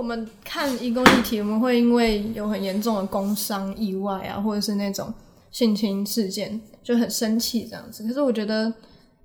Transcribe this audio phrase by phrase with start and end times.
[0.00, 5.12] 我们看移工议题，我们会因为有很严重的工伤意外啊，或者是那种
[5.50, 8.02] 性侵事件，就很生气这样子。
[8.08, 8.72] 可是我觉得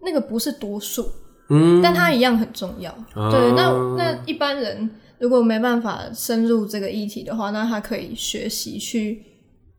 [0.01, 1.09] 那个不是多数，
[1.49, 2.91] 嗯，但它一样很重要。
[3.13, 9.23] 啊、对，那那一般人如果没办法深入这个议题的话，那他可以学习去。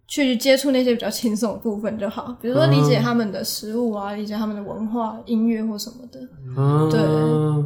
[0.08, 6.20] 去接触那些比较轻松的部分就好，比如说理解他们的食物啊，理解他们的文化、音乐或什么的。
[6.56, 7.00] 嗯，对。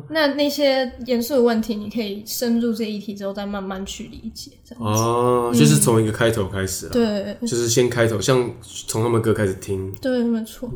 [0.08, 5.00] 那那些严肃的问题，你可以深入这一题之后，再慢慢去理解，这样子。
[5.02, 6.88] 哦，就是从一个开头开始。
[6.88, 9.94] 对，就是先开头，像从他们歌开始听。
[10.00, 10.70] 对，没错。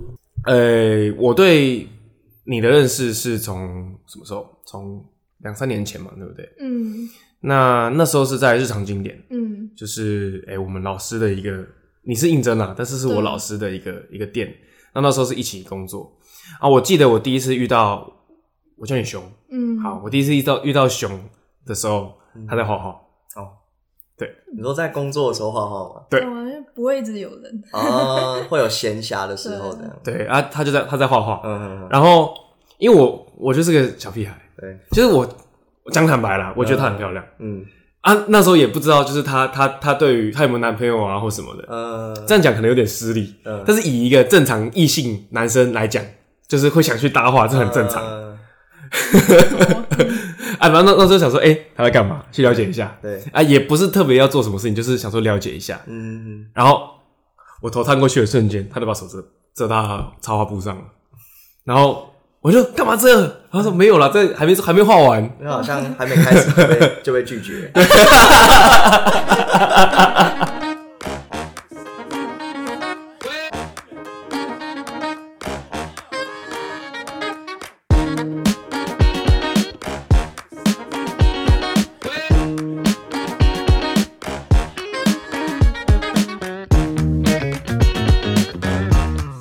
[0.45, 1.89] 呃，我对
[2.45, 4.47] 你的认识是从什么时候？
[4.67, 5.03] 从
[5.39, 6.47] 两三年前嘛，对不对？
[6.61, 7.09] 嗯。
[7.47, 11.63] 那那时候是在日常经典，嗯，就是哎、欸、我们老师的一个，
[12.03, 14.51] 你是应征啊，但是是我老师的一个一个店。
[14.95, 16.11] 那那时候是一起工作
[16.59, 16.67] 啊。
[16.67, 18.11] 我记得我第一次遇到，
[18.79, 21.11] 我叫你熊，嗯，好，我第一次遇到遇到熊
[21.67, 22.15] 的时候，
[22.49, 22.91] 他在画画。
[23.37, 23.53] 哦，
[24.17, 26.07] 对，你说在工作的时候画画吗？
[26.09, 26.25] 对，
[26.75, 29.93] 不会一直有人啊，会有闲暇的时候这样。
[30.03, 31.89] 对啊，他就在他在画画，嗯嗯嗯。
[31.91, 32.33] 然后
[32.79, 35.29] 因为我我就是个小屁孩，对，就是我。
[35.93, 37.25] 讲坦白啦，我觉得她很漂亮。
[37.39, 37.67] 嗯，嗯
[38.01, 41.65] 啊，那时候也不知道，就是她她她对于她有没有男朋友啊，或什么的。
[41.69, 43.35] 嗯，这样讲可能有点失礼。
[43.45, 46.05] 嗯，但是以一个正常异性男生来讲，
[46.49, 48.03] 就是会想去搭话，这很正常。
[48.03, 48.39] 嗯，
[50.59, 52.25] 啊，反正那那时候想说，哎、欸，他在干嘛？
[52.33, 52.97] 去了解一下。
[53.03, 55.81] 对，啊，也不是特别要做什么事情，就是想说了解一下。
[55.87, 56.47] 嗯嗯。
[56.55, 56.89] 然后
[57.61, 59.23] 我头探过去的瞬间，他就把手遮
[59.55, 60.83] 遮到插画布上了，
[61.65, 62.11] 然后。
[62.45, 63.27] 我就干嘛这？
[63.51, 67.73] 他说没有啦，这还没还没画完，因为好像还没开始 就被就被拒绝。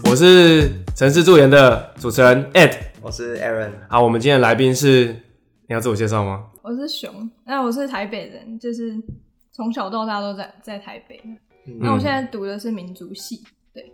[0.05, 2.82] 我是城市助研的主持人 Ed。
[3.03, 5.07] 我是 Aaron，好，我们今天的来宾是，
[5.67, 6.49] 你要自我介绍吗？
[6.61, 8.95] 我是熊，那我是台北人，就是
[9.51, 11.21] 从小到大都在在台北。
[11.65, 13.43] 嗯、那我现在读的是民族系，
[13.73, 13.91] 对。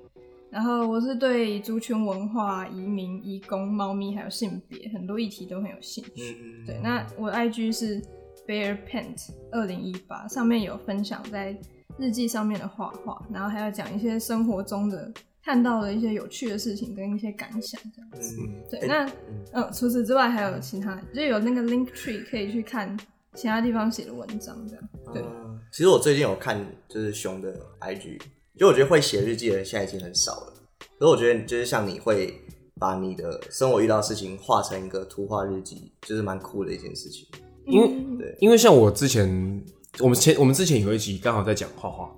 [0.52, 6.38] 然后我是对族群文化、移民、移工、猫咪还有性别很多议题都很有兴趣。
[6.44, 8.00] 嗯、对，那我的 IG 是
[8.48, 11.58] Bear Paint 二零一八，上面有分享在
[11.98, 15.12] 日记上面的画画，然后还要讲一些生活中的。
[15.44, 18.38] 看到了一些有趣的事情跟一些感想，这样子。
[18.40, 19.06] 嗯、对，那
[19.54, 22.96] 嗯、呃，除此之外还有其他，就有那个 link tree 可以去看
[23.34, 24.90] 其他地方写的文章，这样。
[25.14, 28.20] 对、嗯，其实我最近有看，就是熊的 IG，
[28.58, 30.54] 就我觉得会写日记的人现在已经很少了。
[31.00, 32.34] 可是我觉得，就是像你会
[32.78, 37.26] 把你的生活遇到的事情画成一个图画日记，就是蛮酷的一件事情。
[37.66, 39.64] 因为，对，因为像我之前，
[40.00, 42.14] 我们前我们之前有一集刚好在讲画画，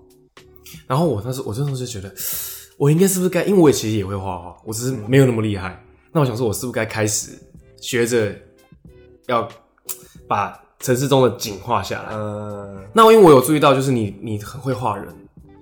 [0.88, 2.14] 然后我当时我这时候就觉得。
[2.81, 3.44] 我应该是不是该？
[3.44, 5.69] 因为我也其实也会画画，我只是没有那么厉害。
[5.69, 7.40] 嗯、那我想说，我是不是该开始
[7.80, 8.34] 学着
[9.28, 9.47] 要
[10.28, 12.09] 把城市中的景画下来？
[12.14, 12.84] 嗯。
[12.91, 15.08] 那因为我有注意到，就是你你很会画人，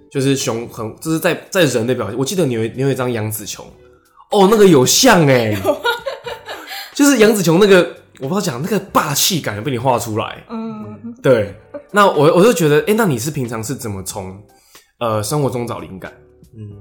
[0.09, 2.17] 就是熊很就是在在人的表现。
[2.17, 3.65] 我记得你有你有一张杨紫琼，
[4.31, 5.53] 哦，那个有像哎，
[6.95, 7.79] 就是杨紫琼那个，
[8.21, 10.41] 我不知道讲那个霸气感被你画出来。
[10.49, 11.13] 嗯。
[11.21, 11.53] 对。
[11.91, 14.41] 那我我就觉得，哎、欸，那你是平常是怎么从
[14.99, 16.13] 呃生活中找灵感？
[16.55, 16.71] 嗯。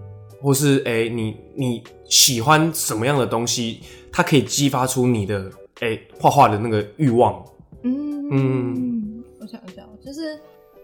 [0.41, 3.81] 或是哎、欸，你你喜欢什么样的东西？
[4.13, 5.51] 它可以激发出你的
[5.81, 7.45] 哎画画的那个欲望。
[7.83, 10.35] 嗯嗯，我想一下，就是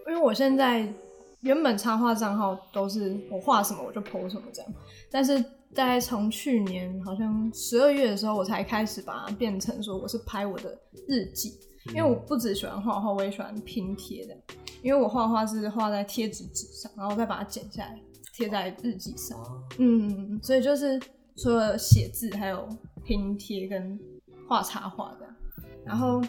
[0.09, 0.87] 因为我现在
[1.41, 4.73] 原本插画账号都是我画什么我就 po 什么这样，
[5.11, 5.41] 但是
[5.75, 10.79] 大概从去年好像十二月的时候，我才开始把它变成说我是拍我的
[11.09, 11.55] 日记，
[11.89, 14.37] 因为我不只喜欢画画，我也喜欢拼贴的，
[14.83, 18.01] 因为我画画是画在贴纸纸上，然后再把它剪下来。
[18.37, 19.39] 贴在日记上，
[19.79, 21.01] 嗯，所以就是
[21.37, 22.69] 除了写字，还有
[23.05, 23.99] 拼贴跟
[24.49, 25.35] 画插画这样，
[25.85, 26.21] 然后，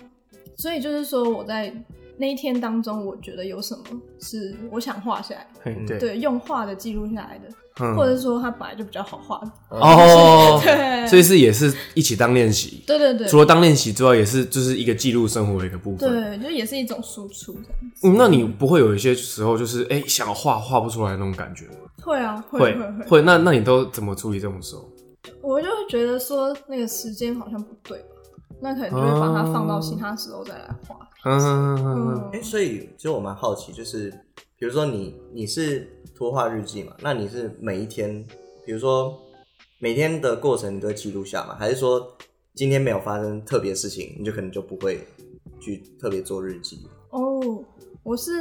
[0.56, 1.74] 所以就是说我在
[2.18, 3.84] 那一天当中，我觉得有什么
[4.20, 7.50] 是我想画下来的，对，对，用画的记录下来的。
[7.96, 13.28] 或者说他本来就比较好画哦， 对，所以是也是一起当练习，对对对。
[13.28, 17.78] 除了当练习之外，也是就是一个记录生活的一个部分，对，就也是一种输出这样。
[18.04, 21.74] 嗯，那你不会有一些时候就是哎、欸、想画画不出来那种感觉吗？
[22.02, 23.22] 会啊，会会会，会。
[23.24, 24.90] 那那你都怎么处理这种时候？
[25.42, 28.16] 我就会觉得说那个时间好像不对吧，
[28.62, 30.96] 那可能就会把它放到其他时候再来画。
[31.26, 32.30] 嗯嗯嗯。
[32.34, 34.10] 哎，所以其实我蛮好奇，就是
[34.58, 35.92] 比如说你你是。
[36.18, 36.96] 拖画日记嘛？
[37.02, 38.26] 那你是每一天，
[38.66, 39.14] 比如说
[39.80, 41.54] 每天的过程你都会记录下嘛？
[41.60, 42.02] 还是说
[42.54, 45.06] 今天没有发生特别事情，你就可能就不会
[45.60, 46.88] 去特别做日记？
[47.10, 47.62] 哦，
[48.02, 48.32] 我是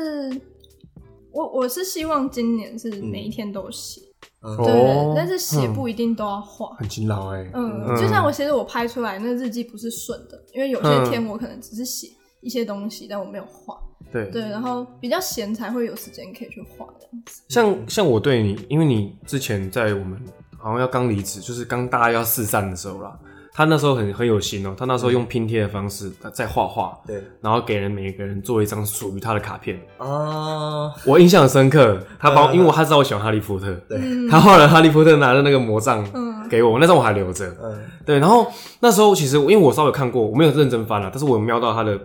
[1.32, 4.00] 我我是希望今年是每一天都写，
[4.42, 6.76] 嗯对但是写不一定都要画。
[6.76, 7.50] 很勤劳哎。
[7.54, 12.06] 嗯，嗯就像我其实我拍出来那日记不是顺的，因为有些天我可能只是写
[12.44, 13.76] 一些东西，但我没有画。
[14.12, 17.42] 对对，然后比较闲才会有时间可以去画这样子。
[17.48, 20.16] 像像我对你，因为你之前在我们
[20.56, 23.18] 好像要刚离职，就是刚大家要四散的时候啦，
[23.52, 29.80] 他那时候很很有心哦、他那时候用拼贴的方式在画画，对然后给人每一个人做一张属于他的卡片。
[29.98, 33.98] 啊，我印象很深刻，他帮因为我他知道我喜欢哈利波特，对，
[34.30, 37.48] 他画了哈利波特拿着那个魔杖嗯给我，那张我还留着。
[37.60, 38.46] 嗯对，然后
[38.78, 41.98] 那时候其实因为我稍微看过，我没有认真翻了，但是我有瞄到他的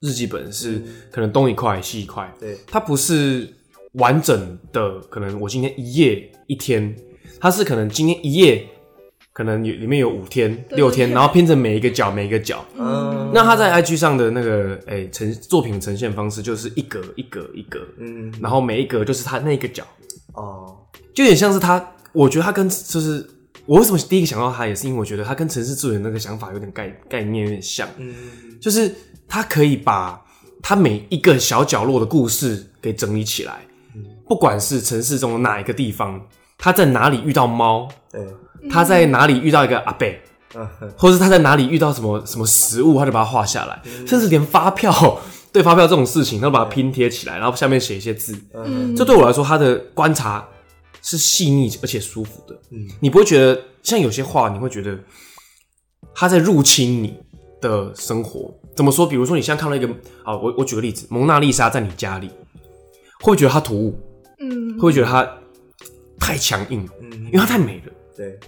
[0.00, 3.48] 日记本是可能东一块西一块，对，它不是
[3.94, 6.94] 完整的，可能我今天一页一天，
[7.40, 8.66] 它是可能今天一页
[9.32, 12.64] 可能有里面有五天六天，然后拼成每一个角每一个角。
[12.76, 18.32] 嗯，那他在 IG 上的那个诶呈、作品呈现方式就是一格一格一格，嗯。
[18.40, 19.84] 然后每一格就是他那一个角，
[20.34, 20.76] 哦，
[21.14, 23.26] 就有点像是他，我觉得他跟就是
[23.66, 28.14] 我为什么第一个想到他，也是因为我觉得他跟城市助理的那个想法有点概概念有点像，嗯。
[28.60, 28.94] 就是
[29.28, 30.22] 他可以把
[30.62, 33.60] 他每一个小角落的故事给整理起来，
[34.28, 36.20] 不管是城市中的哪一个地方，
[36.58, 38.26] 他在哪里遇到猫，对，
[38.70, 40.06] 他在哪里遇到一个阿伯，
[40.54, 40.66] 嗯。
[40.80, 45.20] 哼或是他在哪里遇到什么什么食物，他就把它画下来，甚至连发票，
[45.52, 48.34] 对发票这种事情，他都把它拼贴起来，然后下面写一些字。
[48.54, 48.94] 嗯。
[48.96, 50.46] 这对我来说，他的观察
[51.04, 52.58] 是细腻而且舒服的。
[52.70, 54.98] 嗯你不会觉得像有些画，你会觉得
[56.14, 57.18] 他在入侵你
[57.60, 58.52] 的生活。
[58.74, 59.06] 怎么说？
[59.06, 59.86] 比如说，你现在看到一个
[60.24, 62.28] 啊，我我举个例子，蒙娜丽莎在你家里，
[63.20, 63.94] 会不会觉得它突兀？
[64.40, 65.38] 嗯会不会觉得它
[66.18, 66.88] 太强硬？
[67.00, 67.92] 嗯因为它太美了。
[68.16, 68.38] 对，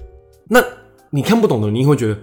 [0.49, 0.65] 那
[1.11, 2.19] 你看不懂的，你会觉得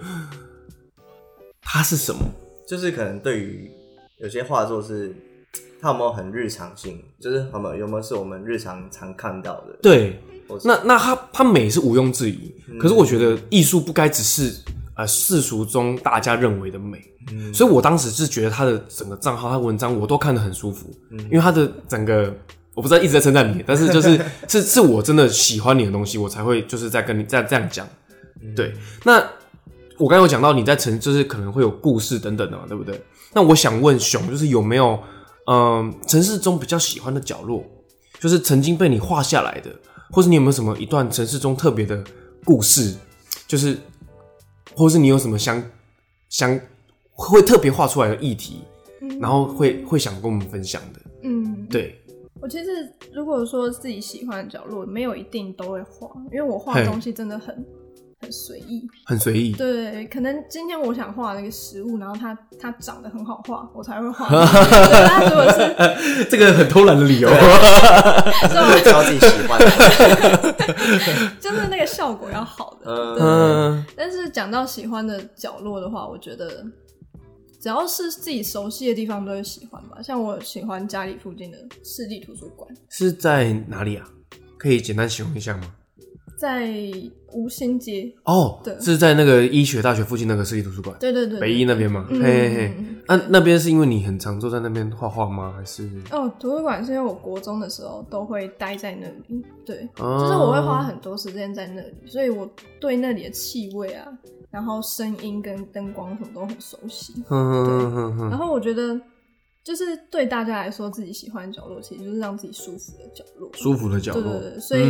[1.62, 2.20] 它是什么？
[2.68, 3.72] 就是可能对于
[4.18, 5.16] 有些画作是，
[5.84, 10.18] 它有没有很日常性，就是有没有有没有是我们日常常看到的，对，
[10.64, 14.56] 那那它它美是毋庸置疑，可是我觉得艺术不该只是
[14.96, 17.04] 呃世俗中大家认为的美，
[17.34, 17.54] 嗯。
[17.54, 22.34] 所以我当时是觉得他的整个账号、他文章我都看得很舒服，因为他的整个
[22.74, 27.86] 我不知道一直在称赞你， 但是就是是是我真的喜欢你的东西，我才会就是在跟你在这样讲，
[28.56, 29.18] 对，那
[29.98, 32.98] 我刚刚有讲到你在成就是可能会有故事等等的嘛，对不对？
[33.34, 34.98] 那我想问熊，就是有没有
[35.46, 37.64] 嗯、呃城市中比较喜欢的角落，
[38.20, 39.70] 就是曾经被你画下来的，
[40.12, 42.04] 或是你有没有什么一段城市中特别的
[42.44, 42.96] 故事，
[43.48, 43.78] 就是，
[44.76, 45.62] 或是你有什么想
[46.30, 46.60] 想
[47.12, 48.62] 会特别画出来的议题，
[49.20, 52.00] 然后会会想跟我们分享的，嗯，对，
[52.42, 57.66] 我其实如果说自己喜欢的角落，没有一定都会画，因为我画的东西真的很
[58.24, 58.88] 很随意。
[59.06, 59.52] 很随意。
[59.52, 64.26] 对，可能今天我想画那个食物，然后它它长得很好画，我才会画。
[65.30, 69.70] 如果是这个很偷懒的理由，会挑自己喜欢的，
[70.50, 72.90] 种， 就是那个效果要好的。
[73.20, 76.66] 嗯，但是讲到喜欢的角落的话，我觉得
[77.60, 80.02] 只要是自己熟悉的地方都会喜欢吧。
[80.02, 84.08] 像我喜欢家里附近的市立图书馆，是在哪里啊？
[84.58, 85.64] 可以简单形容一下吗？
[86.44, 86.70] 在
[87.32, 88.14] 吴兴街。
[88.26, 92.06] 哦，对是在那个医学大学附近那个市立图书馆，对对对，北医那边嘛？
[92.10, 95.54] 嗯嘿嘿嘿嗯，那那边是因为你很常坐在那边画画吗？
[95.56, 95.90] 还是？
[96.12, 102.50] 哦，图书馆是因为我国中的时候都会待在那里，对，哦就是我会花很多时间在那里，所以我
[102.82, 104.06] 对那里的气味啊，
[104.52, 107.14] 然后声音跟灯光什么都很熟悉。
[107.26, 109.00] 哼哼哼哼然后我觉得，
[109.64, 113.50] 就是对大家来说，自己喜欢的角落，其实就是让自己舒服的角落。
[113.54, 114.22] 舒服的角落。
[114.22, 114.84] 对对对所以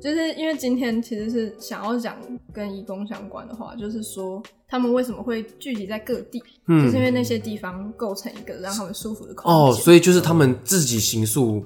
[0.00, 2.16] 就是因为今天其实是想要讲
[2.52, 9.60] 跟义工相关的话，就是说他们为什么会聚集在各地，嗯就是因为那些地方构成一个让他们舒服的空间。
[9.60, 11.64] 哦，所以就是他们自己行塑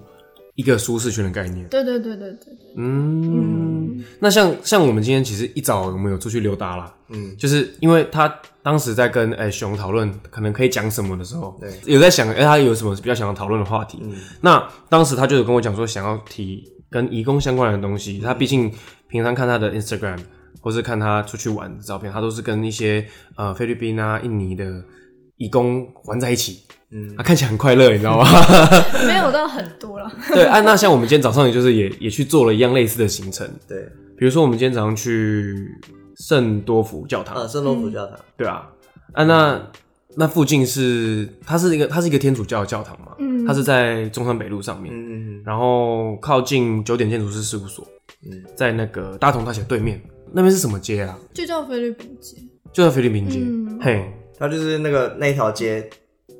[0.56, 1.66] 一个舒适圈的概念。
[1.68, 8.28] 对对对对对对，嗯，那像像我们今天其实一早我们有出去溜达啦，嗯，就是因为他
[8.62, 13.98] 当时在跟哎熊讨论可能可以讲什么的时候，对有在想哎、他有什么比较想要讨论的话题。
[14.02, 18.72] 嗯那当时他就有跟我讲说想要提跟移工相关的东西，他毕竟
[19.08, 20.18] 平常看他的 Instagram
[20.60, 24.82] 或是看他出去玩的照片，他都是跟一些呃菲律宾啊、印尼的
[25.36, 27.14] 移工玩在一起，嗯。
[27.16, 28.26] 他看起来很快乐，你知道吗？
[29.06, 30.10] 没有到很多了。
[30.32, 33.78] 对，啊，那像我们今天早上也就是也也去做了一样类似的行程，对，
[34.16, 35.68] 比如说我们今天早上去
[36.16, 38.68] 圣多福教堂，啊，圣多福教堂，对啊，
[39.12, 39.60] 啊那
[40.18, 43.44] 那附近是它是一个它是一个天主教的教堂嘛，嗯。
[43.46, 47.86] 它是在中山北路上面，嗯嗯然后靠近九点建筑师事务所，
[48.24, 48.42] 嗯。
[48.56, 50.00] 在那个大同大学对面，
[50.32, 51.18] 那边是什么街啊？
[51.34, 52.36] 就叫菲律宾街。
[52.72, 53.78] 就叫菲律宾街，嗯。
[53.80, 55.88] 嘿，它就是那个那一条街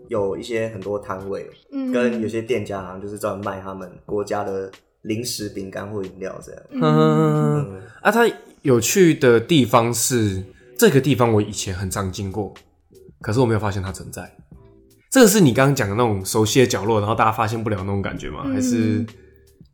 [0.09, 4.71] 有一些很多摊位，嗯跟有些店家好像就是专门卖他们国家的
[5.03, 6.63] 零食、饼干或饮料这样。
[6.71, 8.29] 嗯嗯啊，它
[8.63, 10.43] 有趣的地方是
[10.79, 12.53] 这个地方我以前很常经过，
[13.21, 14.37] 可是我没有发现它存在。
[15.11, 18.43] 这个是你刚刚讲的那种熟悉的角落，然后大家发现不了那种感觉吗？
[18.45, 19.07] 嗯还是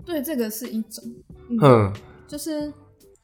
[0.04, 1.04] 对，这个是一种，
[1.50, 1.92] 嗯，嗯，
[2.28, 2.72] 就是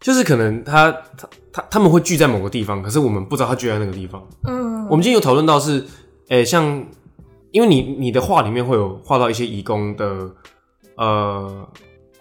[0.00, 4.26] 就是可能他他他他们会聚在某个地方，可是我们不知道他聚在那个地方。
[4.44, 5.80] 嗯，我们今天有讨论到是，
[6.28, 6.84] 诶、欸，像
[7.50, 10.30] 因为你你的画里面会有画到一些义工的
[10.96, 11.68] 呃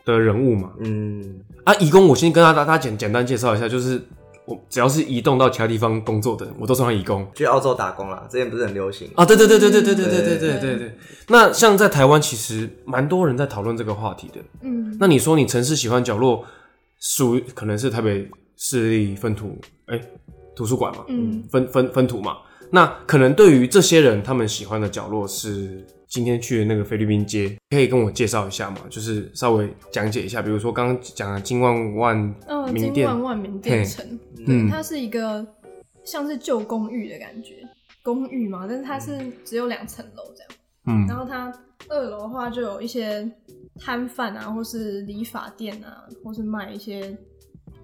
[0.05, 4.01] 的人物嘛，嗯，啊，义工我先跟大家大家简简单介绍一下，就是
[4.46, 9.25] 我只要是移动到其他地方工作的，我都算他移工去澳洲打工啦，之前不是很流行啊。
[9.25, 10.98] 对对对对对对对对对对对对对。
[11.27, 14.36] 那像在台湾，其实蛮多人在讨论这个话题的。
[14.62, 16.46] 嗯，那你说你城市喜欢角落，
[17.00, 19.57] 属于可能是台北市立分图
[19.88, 20.00] 哎、
[20.55, 22.38] 图书馆嘛，嗯，分分分图嘛。
[22.71, 28.77] 那可能对于这些人，他们喜欢的角落是今天去的那个菲律宾街，可以跟我介绍一下吗？
[28.89, 34.05] 就是稍微讲解一下，比如说刚刚讲的金万万哦，金万万名店城，
[34.39, 35.45] 嗯对，它是一个
[36.03, 37.55] 像是旧公寓的感觉，
[38.03, 40.51] 公寓嘛，但是它是只有两层楼这样。
[40.89, 41.53] 嗯然后它
[41.89, 43.29] 二楼的话就有一些
[43.77, 47.17] 摊贩啊，或是理发店啊，或是卖一些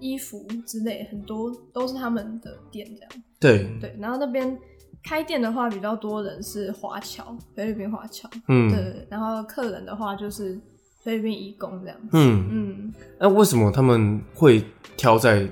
[0.00, 3.10] 衣服之类，很多都是他们的店这样。
[3.38, 4.58] 对，对，然后那边
[5.04, 8.28] 开店的话比较多人是华侨，菲律宾华侨。
[8.48, 10.58] 嗯对，然后客人的话就是
[11.02, 12.08] 菲律宾义工这样子。
[12.14, 14.64] 嗯，嗯，那为什么他们会
[14.96, 15.46] 挑在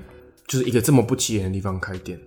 [0.47, 2.19] 就是一个这么不起眼的地方开店？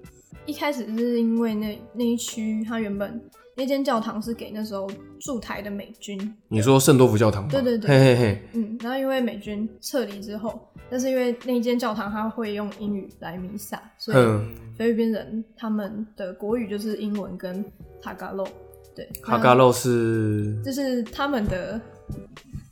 [0.46, 3.20] 一开始是因为那那一区，它原本
[3.56, 4.86] 那间教堂是给那时候
[5.18, 6.36] 驻台的美军。
[6.48, 7.48] 你说圣多福教堂吗？
[7.50, 10.60] 对对对嘿嘿嘿，嗯，然后因为美军撤离之后，
[10.90, 17.64] 但是因为那间教堂它会用英语来弥撒，所以嗯，菲律宾人他们的国语就是英文跟
[18.02, 18.46] 塔嘎洛。
[18.94, 21.80] 对，哈嘎洛是就是他们的，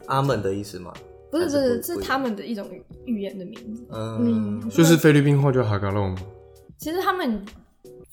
[0.07, 0.93] 阿门的意思吗？
[1.31, 3.87] 不是，还是是他们的一种语语言的名字。
[3.91, 6.17] 嗯嗯，就是菲律宾话叫哈嘎洛吗？
[6.79, 7.45] 其实他们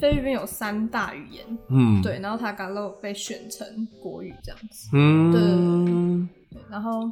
[0.02, 4.90] 菲律宾有三大语言，嗯，，对，然后塔嘎洛被选成国语这样子。
[4.94, 7.08] 嗯，对，然后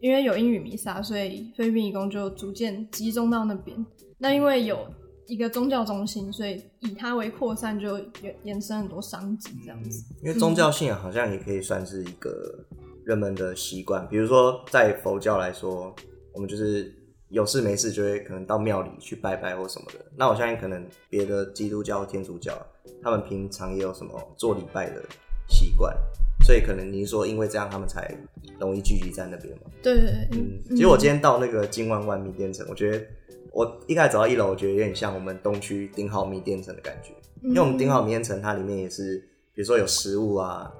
[0.00, 3.86] 因为有英语弥撒，所以菲律宾移工就逐渐集中到那边。
[4.18, 4.84] 那因为有
[5.28, 10.04] 一个宗教中心，所以以它为扩散，就延延伸很多商机这样子。
[10.24, 12.66] 因为宗教信仰好像也可以算是一个
[13.04, 15.94] 人们的习惯，比如说在佛教来说，
[16.34, 16.92] 我们就是
[17.28, 20.04] 有事没事就会可能到庙里去拜拜或什么的。
[20.16, 22.54] 那我相信可能别的基督教、天主教，
[23.02, 25.02] 他们平常也有什么做礼拜的
[25.48, 25.96] 习惯，
[26.44, 28.16] 所以可能您说因为这样他们才
[28.60, 29.70] 容易聚集在那边嘛？
[29.82, 33.04] 对对对，嗯，其实我今天到那个金万万米店城，我觉得
[33.52, 37.10] 我一开始走到一楼，我觉得有点像我们东区顶好米店城的感觉，
[37.42, 39.18] 因为我们顶好米店城它里面也是，
[39.52, 40.72] 比如说有食物啊，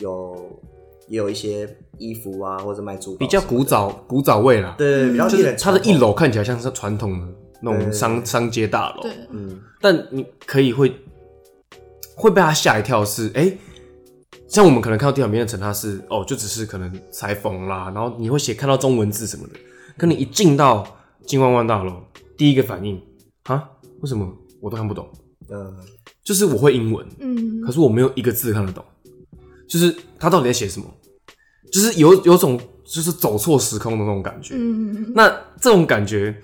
[0.00, 0.60] 有
[1.08, 4.74] 也有一些衣服啊，或者卖珠宝，比较古早古早味啦。
[4.76, 7.26] 对，对，比较就是它的一，楼看起来像是传统的
[7.62, 10.94] 那种商商街大楼，对，嗯，但你可以会
[12.14, 13.50] 会被他吓一跳是，哎、
[14.48, 19.54] 像我们可能看到地表面的城，它是哦，就只是可能裁缝啦，然后你会写看到中文字什么的。
[19.96, 20.86] 可你一进到
[21.26, 21.94] 金万万大楼，
[22.36, 23.00] 第一个反应
[23.44, 23.70] 啊，
[24.00, 24.30] 为什么？
[24.60, 25.08] 我都看不懂？
[25.48, 25.74] 嗯，
[26.24, 27.60] 就是我会英文，嗯。
[27.62, 28.84] 可是我没有一个字看得懂，
[29.68, 30.86] 就是他到底在写什么？
[31.72, 34.54] 就是有有种就是走错时空的那种感觉。
[34.56, 35.28] 嗯那
[35.60, 36.34] 这种感觉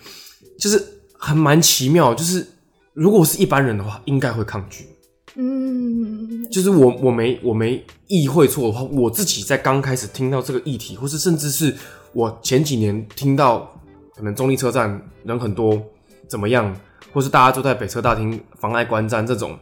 [0.59, 0.83] 就是
[1.19, 2.47] 还蛮奇妙，就是
[2.95, 4.87] 如果是一般人的话，应该会抗拒。
[5.35, 11.75] 嗯，就是我我没我没意会错的话，我自己在刚开始听到这个议题，或是甚至是
[12.13, 13.81] 我前几年听到
[14.15, 15.83] 可能中立车站人很多
[16.29, 16.77] 怎么样，
[17.15, 19.59] 或是大家都在北车大厅妨碍观战这种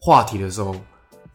[0.00, 0.74] 话题的时候，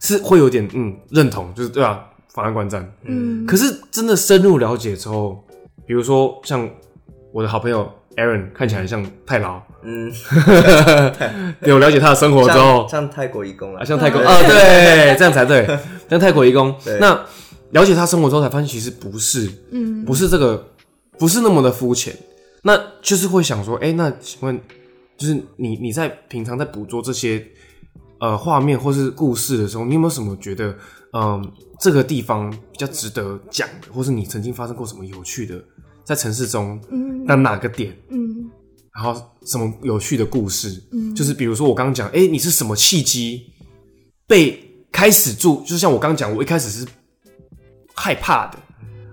[0.00, 2.04] 是会有点嗯认同，就是对啊，
[2.38, 2.88] 妨碍观战。
[3.02, 5.44] 嗯，可是真的深入了解之后，
[5.84, 6.68] 比如说像
[7.32, 10.12] 我的好朋友 Aaron 看起来像太牢，嗯，
[11.66, 12.86] 有了解他的生活之后。
[12.88, 15.66] 像，像泰国义工啊，啊，像泰国嗯啊，对， 这样才对，
[16.08, 16.72] 像泰国义工。
[16.84, 16.96] 对。
[17.00, 17.20] 那
[17.70, 20.04] 了解他生活之后，才发现其实不是，嗯。
[20.04, 20.64] 不是这个，
[21.18, 22.16] 不是那么的肤浅。
[22.62, 24.60] 那就是会想说，哎、那请问，
[25.16, 27.44] 就是你你在平常在捕捉这些
[28.20, 30.74] 呃画面或是故事的时候，你有没有什么觉得，
[31.12, 35.62] 嗯、这个地方比较值得讲的，或是你曾经发生过什么有趣的，
[36.04, 37.24] 在城市中，嗯。
[37.24, 37.96] 那哪个点？
[38.10, 38.50] 嗯。
[38.94, 41.14] 然后什么有趣的故事，嗯。
[41.14, 43.50] 就是比如说我刚刚讲，哎，你是什么契机
[44.26, 44.62] 被
[44.92, 45.62] 开始住？
[45.64, 46.86] 就像我刚刚讲，我一开始是
[47.94, 48.58] 害怕的，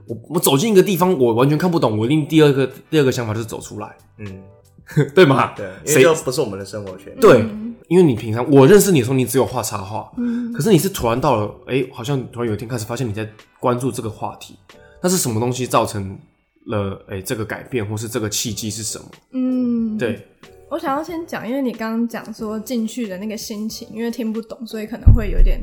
[0.07, 4.43] 我我走进一个地方，我完全看不懂，我一定第二个第二个想法就是走出来，嗯，
[5.15, 5.53] 对吗？
[5.55, 6.03] 对，因为谁？
[6.03, 7.41] 就不是我们的生活圈，对。
[7.41, 13.27] 嗯因为你平常我认识你的时候，你只有画插画，嗯，可是你是突然到了，哎、欸，好像突然有一天开始发现你在
[13.59, 14.55] 关注这个话题，
[15.01, 16.17] 那是什么东西造成
[16.65, 19.05] 了哎、欸、这个改变，或是这个契机是什么？
[19.31, 20.27] 嗯，对。
[20.67, 25.61] 我想要先讲，因为你刚刚讲说进去的那个心情，因为听不懂，所以可能会有点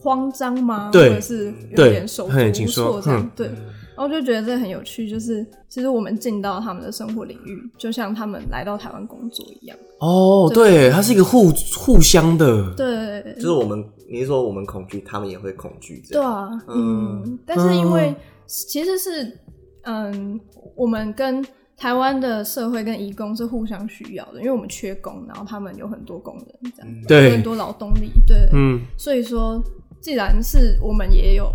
[0.00, 0.90] 慌张吗？
[0.92, 3.22] 对，或者是有点手足无措这样。
[3.22, 3.50] 嗯、对，
[3.96, 9.76] 然后就觉得这很有趣，就是其实我们进到他们的生活领域，就像他们来到台湾工作一样。
[9.98, 12.74] 哦，对，它是一个互互相的。
[12.74, 16.02] 对，就是我们，你是说我们恐惧，他们也会恐惧。
[16.10, 18.14] 对啊，嗯，嗯，但是因为
[18.46, 19.38] 其实是，
[19.82, 20.38] 嗯，
[20.74, 21.44] 我们跟。
[21.78, 29.62] 台湾的社会跟移工是互相需要的，因为我们缺工，然后他们有很多工人，这样对，很多劳动力，对，嗯，所以说，
[30.00, 31.52] 既然是我们也有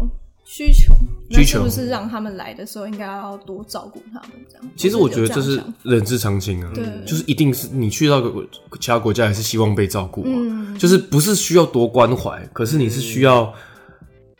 [0.51, 0.93] 需求，
[1.29, 4.31] 那是不是让他们来的时候应该要多照顾他们？
[4.49, 8.45] 这样，其实我觉得这是人之常情啊，对，就是一定是你去到个
[8.77, 13.53] 其他国家，还是希望被照顾，嗯，就是不是需要多关怀，可是你是需要，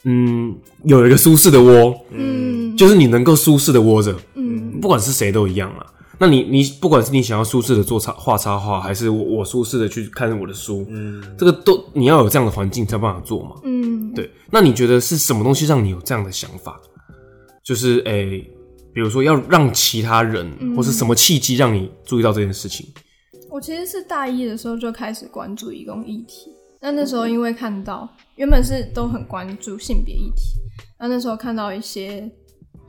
[0.03, 0.53] 嗯，
[0.83, 4.81] 有一个舒适的窝，嗯，就是你能够舒适的窝着，嗯。
[4.81, 5.85] 不管是谁都一样啊。
[6.21, 14.29] 那你你不管是你想要舒适的做插画插画，还是我我舒适的去看我的书，嗯，这个都你要有这样的环境才有办法做嘛，嗯，对。
[14.51, 16.79] 那你觉得是什么东西让你有这样的想法？
[17.63, 18.51] 就是诶、欸，
[18.93, 22.85] 比如说要让其他人，嗯、或是什么契机让你注意到这件事情？
[23.49, 30.61] 我其实是大一的时候就开始关注移工议题，那那时候因为看到原本是都很关注性别议题，
[30.99, 32.31] 那那时候看到一些。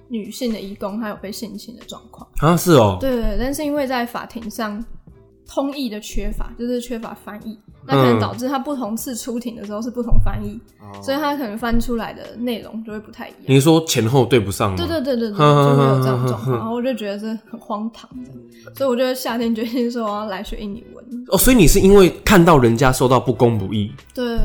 [0.09, 4.85] 女性的义工还有被性侵的状况啊，是哦，对对，但是因为在法庭上
[5.49, 13.41] 通译的缺乏，就是缺乏翻译，那可能导致他不同次出庭的时候是不同翻译，嗯、所以他可能翻出来的内容就会不太一样。
[13.47, 14.77] 你说前后对不上吗？
[14.77, 18.31] 对对对对对， 就会有这样的状况，然后我就觉得是很荒唐的，
[18.75, 21.05] 所以我就夏天决定说我要来学印尼文。
[21.29, 24.39] 哦，所以你是因为看到人家受到不公不义，对，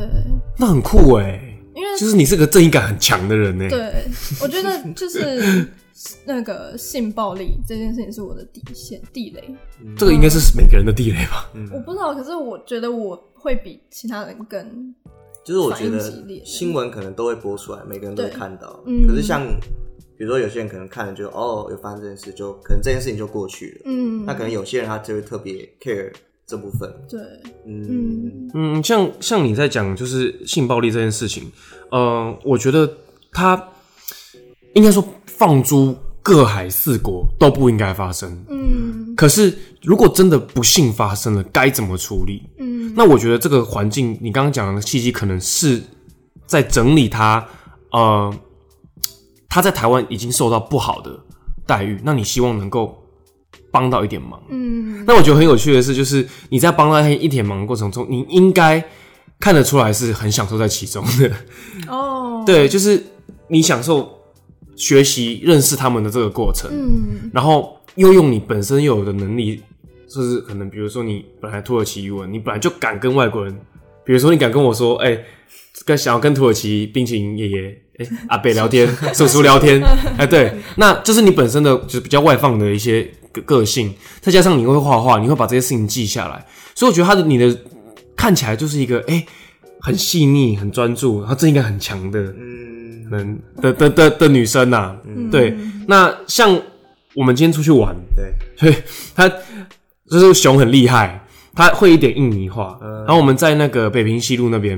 [0.58, 1.42] 那很酷哎。
[1.77, 3.69] 因为就是你是个正义感很强的人呢。
[3.69, 4.05] 对，
[4.41, 5.67] 我觉得就是
[6.25, 9.55] 那个性暴力这件事情是我的底线地雷。
[9.96, 11.51] 这个应该是每个人的地雷吧？
[11.53, 14.96] 嗯，我不知道，可是我觉得我会比其他人更，
[15.46, 16.00] 就是我觉得
[16.44, 18.81] 新闻可能都会播出来，每个人都会看到。
[18.87, 19.46] 嗯，可是像
[20.18, 23.81] 比如说有些人可能看了就哦，有发生这件事，就可能这件事情就过去了。
[23.85, 26.11] 嗯，那可能有些人他就会特别 care。
[26.48, 26.90] 这部分。
[27.10, 27.20] 对，
[27.66, 28.50] 嗯。
[28.53, 31.51] 嗯，像像你在讲就是性暴力这件事情，
[31.92, 32.90] 呃，我觉得
[33.31, 33.62] 他
[34.74, 42.42] 应该说放诸各海四国都不应该发生，嗯，可是如果真的不幸发生了，该怎么处理？
[42.57, 45.81] 嗯，那我觉得这个环境，你刚刚讲的契机可能是
[46.46, 47.46] 在整理他，
[47.92, 48.33] 呃，
[49.50, 51.20] 他在台湾已经受到不好的
[51.66, 53.03] 待遇，那你希望能够。
[53.77, 58.83] 帮到一点忙，嗯，那我觉得很有趣的是，就是你在帮他一点忙的过程中，你应该
[59.40, 61.31] 看得出来是很享受在其中的，
[61.87, 63.03] 哦，对，就是
[63.50, 64.09] 你享受
[64.75, 69.61] 学习认识他们的这个过程，嗯，然后又用你本身有的能力，
[70.09, 73.55] 就是可能比如说你本来土耳其语文，你本来就敢跟外国人，
[74.03, 75.25] 比如说你敢跟我说，哎、欸，
[75.85, 79.79] 跟想要跟土耳其冰淇淋爷爷，哎、欸，阿北聊天，叔叔聊天，
[80.18, 83.07] 哎、欸，对，那就是你本身的就是比较外放的一些。
[83.42, 86.46] 个性，再加上你会画画，你会把这些事情记下来，
[86.76, 87.58] 所以我觉得他的你的
[88.16, 89.26] 看起来就是一个哎、欸，
[89.80, 95.56] 很细腻、很专注，然后这应该很强的，嗯，能的的的的女生呐、啊，嗯、对。
[95.88, 96.60] 那像
[97.14, 98.76] 我们今天出去玩，对，所以
[99.16, 99.30] 他
[100.10, 101.24] 就是熊很厉害，
[101.56, 104.78] 他会一点印尼话，嗯、然后我们在那个北平西路那边，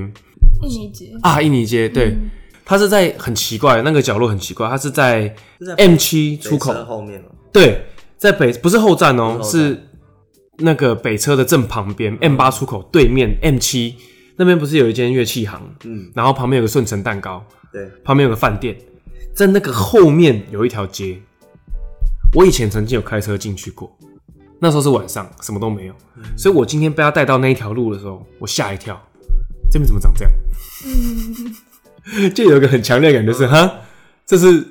[0.62, 1.06] 印尼街。
[1.22, 2.16] 啊，印尼街，对，
[2.64, 5.34] 他、嗯、是在很奇怪那个角落，很奇怪，他是在
[5.78, 6.72] M 七出口。
[6.84, 7.84] 后面对。
[8.20, 9.88] 在北不是后站哦、喔，是，
[10.58, 13.96] 那个北车的正旁边，M 八出口对面 M 七
[14.36, 15.58] 那边不是有一间乐器行？
[15.84, 18.76] 嗯，然后旁边有个顺成蛋糕，对，旁边有个饭店，
[19.34, 21.18] 在那个后面有一条街。
[22.34, 23.90] 我以前曾经有开车进去过，
[24.60, 29.00] 那时候是晚上，什么都没有，嗯、所以我今天被他带到那一条路的时候，我吓一跳，
[29.72, 30.32] 这边怎么长这样？
[30.84, 33.80] 嗯， 就有一个很强烈的感觉，就是哈，
[34.26, 34.62] 这是。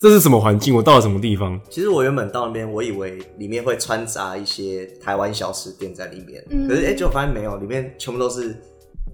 [0.00, 0.74] 这是什么环境？
[0.74, 1.60] 我到了什么地方？
[1.68, 8.56] 其实我原本到那边，我以为里面会穿插一些台湾小吃店在里面，嗯、可是哎，结果发现没有，里面全部都是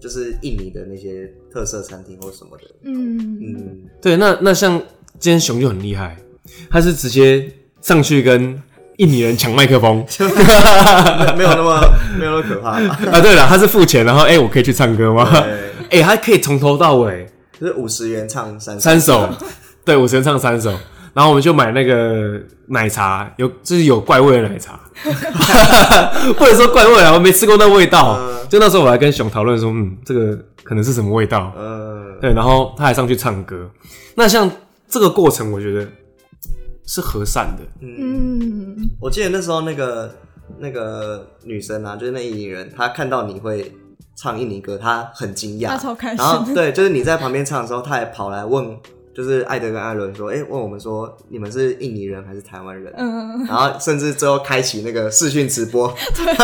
[0.00, 2.64] 就是印尼的那些特色餐厅或什么的。
[2.84, 4.80] 嗯嗯，对，那那像
[5.18, 6.16] 今天熊就很厉害，
[6.70, 8.62] 他是直接上去跟
[8.98, 10.06] 印尼人抢麦克风，
[11.36, 11.80] 没有那么
[12.16, 13.20] 没有那么可怕啊。
[13.20, 15.28] 对了，他是付钱，然后哎，我可以去唱歌吗？
[15.34, 15.58] 哎
[15.90, 17.26] 对，还可以从头到尾，
[17.60, 19.28] 就是五十元唱三三首。
[19.86, 20.70] 对，我先唱三首，
[21.14, 24.80] 然后我们就买那个奶茶，有就是有怪味的奶茶，
[26.36, 28.18] 不能说怪味啊，我没吃过那味道。
[28.20, 31.52] 嗯、就那时候我还跟熊讨论说，嗯，这个可能是什么味道？
[31.56, 33.70] 嗯，对，然后他还上去唱歌。
[34.16, 34.50] 那像
[34.88, 35.86] 这个过程，我觉得
[36.84, 37.62] 是和善的。
[37.80, 40.12] 嗯，我记得那时候那个
[40.58, 43.72] 那个女生啊，就是那印尼人，她看到你会
[44.16, 46.18] 唱印尼歌，她很惊讶，她超开心。
[46.18, 48.76] 然后 对，就是你在旁边唱的时候，她还跑来问。
[49.16, 56.36] 就是艾德跟艾伦说：“哎、欸，问我们说你们是印尼人还是台湾人？”嗯，然后甚至最后开启那个视讯直播， 对，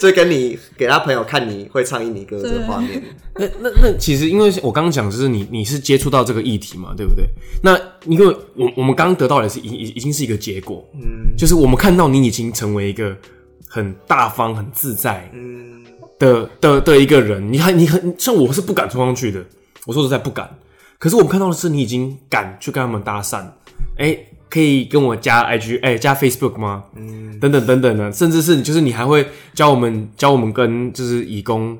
[0.00, 3.02] 就跟你给他朋友看你会唱印尼歌这个画面。
[3.38, 7.28] 那那那其实因为我刚刚讲就是你你是接触到这个议题嘛，对不对？
[7.62, 13.14] 那因为我我们刚刚得到的是已已已经是一个结果，嗯，就是我们看到你已经成为一个
[13.68, 15.84] 很大方、很自在，嗯
[16.18, 17.52] 的的的一个人。
[17.52, 19.44] 你看你很像我是不敢冲上去的，
[19.84, 20.48] 我说实在不敢。
[20.98, 23.38] 可是我们看到的是，你已经敢去跟他们搭讪，
[23.98, 26.84] 哎、欸，可以跟我加 IG，哎、欸，加 Facebook 吗？
[26.94, 31.76] 嗯，等等等等的，甚至是就是你还会教我们教我们跟就是义工，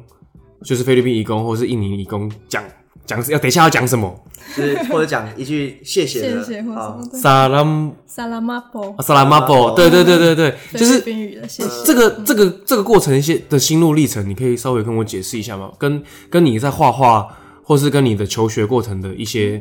[0.63, 2.63] 就是菲律宾义工或者是印尼义工讲
[3.07, 4.15] 讲要等一下要讲什么，
[4.55, 7.65] 就是或者讲一句谢谢的，谢谢或什么的，萨拉
[8.07, 11.71] 萨拉马波，萨拉马波，对对对对对，就是菲律宾语的谢谢。
[11.87, 15.73] 这个这个这个过程一些的心路历程，你可以稍微跟我解释一下吗？
[15.79, 17.27] 跟跟你在画画。
[17.67, 19.61] 或是跟你的求学过程的一些，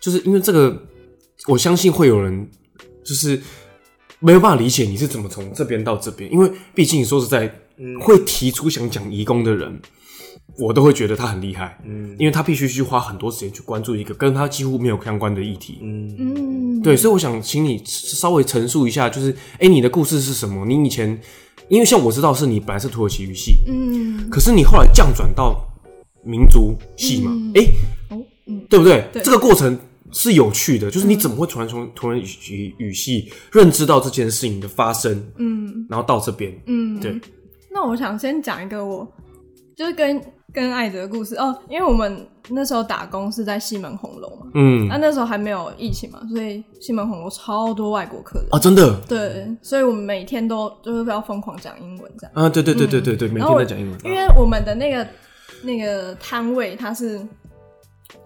[0.00, 0.82] 就是因为这个，
[1.46, 2.48] 我相信会有人
[3.04, 3.38] 就是
[4.18, 7.54] 没有办法理解你是怎么从这边到这边，因为毕竟说实在，
[8.00, 9.78] 会提出想讲移工的人，
[10.58, 20.64] 我都会觉得他很厉害，嗯，因为他必须去花很多时间去关注一个跟他几乎没有相关的议题，嗯嗯，对，所以我想请你稍微陈述一下，就是哎、欸，你的故事是什么？
[20.64, 21.20] 你以前
[21.68, 25.62] 因为像我知道是你本来是土耳其语系，嗯，可是你后来降转到。
[26.22, 27.64] 民族系嘛，哎、
[28.46, 29.04] 嗯，对不对？
[29.12, 29.78] 对，这个过程
[30.10, 37.18] 是有趣的，就是你怎么会突然从突然语语系认知到这件事情的发生，嗯，然后到这边，嗯，对。
[37.70, 39.06] 那我想先讲一个我
[39.76, 40.20] 就是跟
[40.52, 41.36] 跟艾德的故事。
[41.36, 52.32] 哦，因为我们那时候打工是在西门红楼嘛，嗯，那那时候还没有疫情嘛，所以西门红楼超多外国客人啊，真的，对，所以我们每天都就是要疯狂讲英文这样。
[52.34, 55.06] 啊，对对对对对对，嗯、每天在讲英文，因为我们的那个。
[55.62, 57.20] 那个摊位它是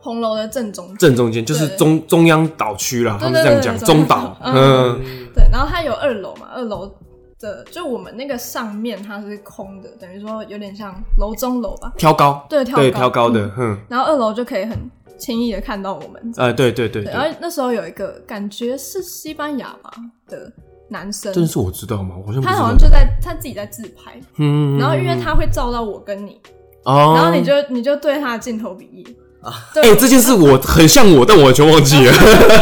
[0.00, 5.00] 红楼的正中正中间，就是中中央岛区啦，他们这样讲中岛，嗯，
[5.34, 5.44] 对。
[5.50, 6.92] 然后它有二楼嘛，二楼
[7.38, 13.78] 的就我们那个上面它是空的，等于说有点像楼中楼吧，挑高，对，挑对挑高的，嗯。
[13.88, 14.78] 然后二楼就可以很
[15.18, 17.02] 轻易的看到我们，哎，对对对。
[17.04, 19.90] 然后那时候有一个感觉是西班牙吧
[20.28, 20.52] 的
[20.88, 22.16] 男生，真是我知道吗？
[22.20, 26.40] 我好像他好像就在他自己在自拍，嗯，然后因为他会照到我跟你。
[26.84, 29.04] 哦，然后你就你就对他的镜头比耶
[29.40, 29.52] 啊！
[29.74, 32.12] 哎、欸，这件事我很像我，但我完全忘记了。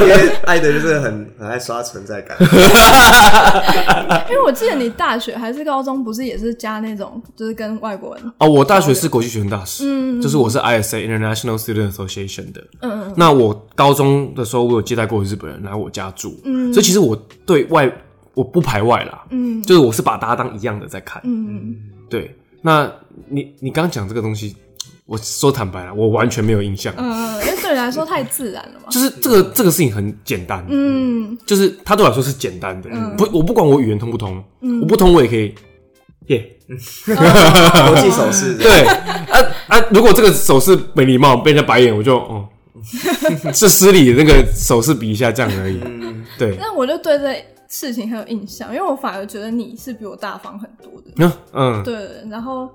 [0.00, 2.36] 因为爱的就是很很爱刷存在感。
[4.30, 8.48] 因为我记得你大学还是高中，不是也是加那种，就是跟外国人哦。
[8.48, 13.14] 我大学是国际学生大使，嗯，就是我是 ISA International Student Association 的，嗯嗯。
[13.14, 17.92] 那我高中的时候，我有接待过日本人来我家住，嗯，所以其实我对外
[18.32, 21.74] 我不排外啦，嗯，就是我是把大家当一样的在看，嗯，
[22.08, 22.34] 对。
[22.62, 22.90] 那
[23.28, 24.54] 你你刚刚讲这个东西，
[25.06, 26.92] 我说坦白了，我完全没有印象。
[26.96, 28.88] 嗯，因为对你来说太自然了嘛。
[28.90, 34.42] 就是这个这个事情很简单，嗯，就是他对我来说是简单的，不，我不管我语言通不通，
[34.82, 35.54] 我不通我也可以，
[36.26, 36.50] 耶，
[37.06, 42.48] 国际手势， 对，啊啊，如果这个手势没礼貌，被人家白眼，我就哦，
[43.52, 46.24] 是失礼，那个手势比一下这样而已，嗯。
[46.38, 46.56] 对。
[46.58, 47.44] 那我就对这。
[47.70, 51.10] 事情很有印象，因为我反而觉得你是比我大方很多的。
[51.16, 52.28] 嗯，嗯对。
[52.28, 52.68] 然后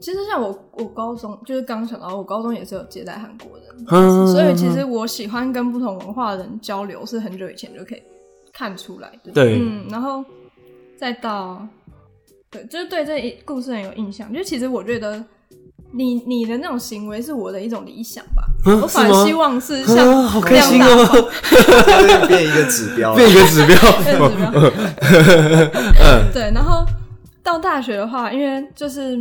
[0.00, 8.02] 其实像我，我高中就是刚想到，我高中也是有接待韩国人，嗯、所以其实我喜欢跟不同文化的人交流，是很久以前就可以
[8.52, 9.32] 看出来的。
[9.32, 9.86] 对，嗯。
[9.90, 10.24] 然后
[10.96, 11.66] 再到，
[12.50, 14.32] 对，就是对这一故事很有印象。
[14.32, 15.24] 就其实我觉得。
[15.96, 18.42] 你你的那种行为是我的一种理想吧，
[18.82, 21.30] 我反而希望是像好开心哦，
[22.26, 24.72] 变一个指标，变一个指标，变指标。
[26.00, 26.50] 嗯，对。
[26.52, 26.84] 然后
[27.42, 29.16] 到大学的话，因为就是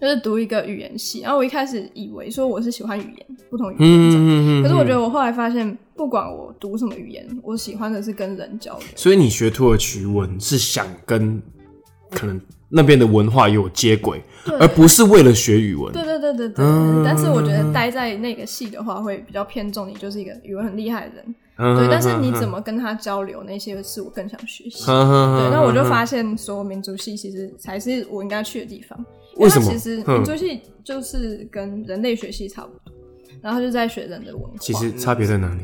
[0.00, 4.60] 就是读一个语言系，然后我一开始以为说我是喜欢语言，不同语言。
[4.60, 8.86] 嗯，可是我觉得我后来发现，不管我读什么语言，我喜欢的是跟人交流。
[8.96, 11.40] 所以你学土耳其文是想跟
[12.10, 12.40] 可能
[12.74, 14.20] 那边的文化有接轨。
[14.60, 15.90] 而不是为了学语文。
[15.90, 16.62] 对对对对对。
[16.62, 21.34] 嗯、但是我觉得待在那个系的话，会比较偏重你就是一个语文很厉害的人。
[21.56, 24.84] 嗯、对，但是你怎么跟他交流，那些是我更想学习。
[24.86, 29.02] 嗯、对，那我就发现说，民族系其实才是我应该去的地方。
[29.36, 29.72] 为什么？
[29.72, 32.92] 其实民族系就是跟人类学系差不多，
[33.40, 34.54] 然后就在学人的文化。
[34.60, 35.62] 其实差别在哪里？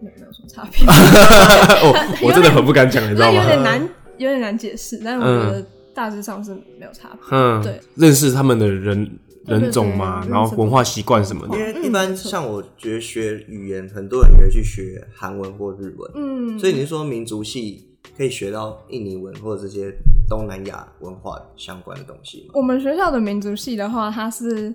[0.00, 0.84] 没有什么差别。
[1.86, 3.38] 我我真的很不敢讲，你知道吗？
[3.40, 5.64] 有点难，有点难解释，但是我觉得
[6.00, 7.18] 大致上是没有差别。
[7.30, 11.58] 嗯，对，认识他们的人人种嘛，然后文化习惯什么的。
[11.58, 16.10] 因为一般像我觉得学语言，很多人也会去学韩文或日文。
[16.14, 17.86] 嗯，所以你是说民族系
[18.16, 19.94] 可以学到印尼文或者这些
[20.26, 22.54] 东南亚文化相关的东西吗？
[22.54, 24.74] 我们学校的民族系的话，它是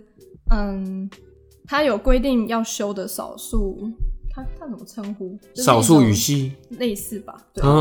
[0.51, 1.09] 嗯，
[1.65, 3.91] 它有规定要修的少数。
[4.36, 5.39] 他他怎么称呼？
[5.54, 7.34] 少数语系类似吧。
[7.54, 7.63] 对。
[7.63, 7.71] 然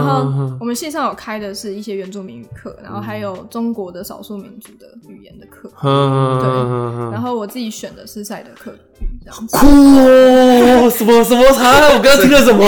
[0.00, 5.68] 后我们线上有开的是一些原住民语课，然后还有中国的少数民族的语言的课。
[5.82, 7.10] 对。
[7.10, 9.56] 然后我自己选的是赛德克语，这样子。
[9.56, 10.88] 酷哦！
[10.88, 11.42] 什么什么？
[11.52, 12.64] 他我刚刚听了什么？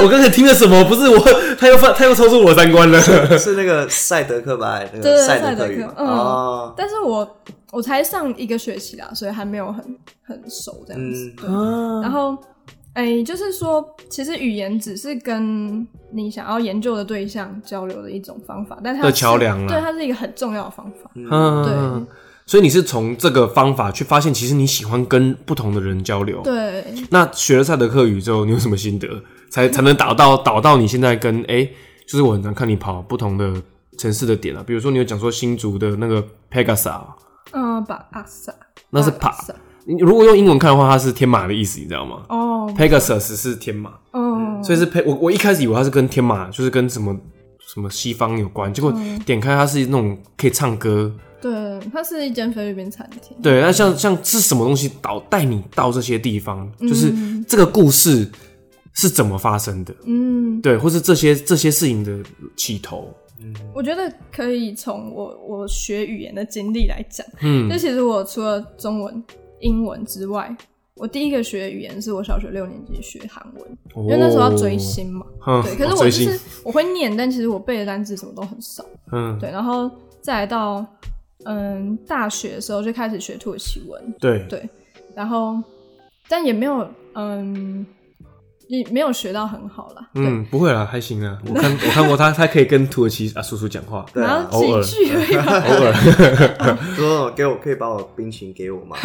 [0.00, 0.84] 我刚才听了什么？
[0.84, 1.18] 不是我，
[1.58, 3.00] 他又他又超出我三观了。
[3.36, 4.80] 是那个赛德克吧？
[4.94, 5.84] 那个赛德克语。
[5.96, 6.72] 嗯。
[6.76, 7.28] 但是我
[7.72, 9.84] 我才上一个学期啦，所以还没有很
[10.22, 11.32] 很熟这样子。
[11.36, 11.48] 对。
[12.02, 12.38] 然后。
[12.98, 21.08] 哎、欸，就是说，其实语言只是跟你想要研究的对象交流的一种方法，但它的桥梁啊，对，它是一个很重要的方法。
[21.14, 22.06] 嗯，对。
[22.44, 26.40] 所以你是从这个方法去发现，其实你喜欢跟不同的人交流。
[26.42, 26.84] 对。
[27.10, 29.06] 那学了赛德克语之后，你有什么心得？
[29.48, 31.72] 才才能导到导到你现在跟哎、欸，
[32.04, 33.54] 就是我很常看你跑不同的
[33.96, 37.00] 城市的点啊，比如说你有讲说新竹的那个 Pegasa，
[37.52, 38.52] 嗯，巴阿萨，
[38.90, 39.32] 那是帕。
[39.96, 42.22] 如果用英文看的话，它是天马的意思，你知道吗？
[42.28, 47.18] 哦、oh,，Pegasus 是天马，哦、oh.，所以是佩我我一开始以为它是跟天马，就是跟什么
[47.72, 48.92] 什么西方有关，结果
[49.24, 57.10] 点开它是那种可以唱歌，对，它是一间菲律宾餐厅，对，那像像是什么东西导带你到这些地方，就是
[57.44, 58.30] 这个故事
[58.92, 62.18] 是怎么发生的，嗯，对，或是这些这些事情的
[62.56, 69.24] 起头，嗯，我觉得可以从我我学语言的经历来讲，嗯，就其实我除了中文。
[69.60, 70.56] 英文之外，
[70.94, 75.26] 我第一个学语言是我小学六年级学韩文，哦，因为那时候要追星嘛。
[75.46, 78.84] 嗯、对，可是我就是我会念，但其实我背的单词什么都很少。
[79.12, 79.90] 嗯，对，然后
[80.20, 80.84] 再来到
[81.44, 84.14] 嗯大学的时候就开始学土耳其文。
[84.18, 84.68] 对对，
[85.14, 85.62] 然后
[86.28, 87.86] 但也没有嗯。
[88.68, 90.06] 也没有学到很好啦。
[90.14, 91.38] 嗯，不会啦，还行啊。
[91.46, 95.42] 我看 我看过他，他可以跟土耳其啊叔叔讲话，对啊，偶尔，几句而已吧。
[95.66, 95.92] 偶尔，
[96.94, 98.96] 说给我可以把我冰淇淋给我吗？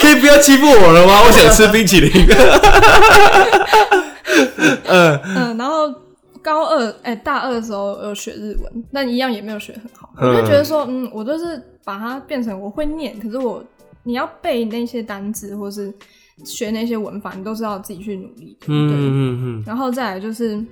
[0.00, 1.22] 可以不要欺负我了吗？
[1.24, 2.10] 我想吃冰淇淋。
[4.86, 5.88] 嗯嗯，然后
[6.42, 10.10] 高二哎、欸、大二的时候有学日文，但一样也没有学很好。
[10.18, 13.62] 我就觉得说，嗯，我就是把它变成我会念，可是我
[14.02, 15.94] 你要背那些单字或是。
[16.44, 18.66] 学那些文法，你都是要自己去努力的。
[18.68, 19.62] 嗯嗯嗯。
[19.66, 20.64] 然后再来就是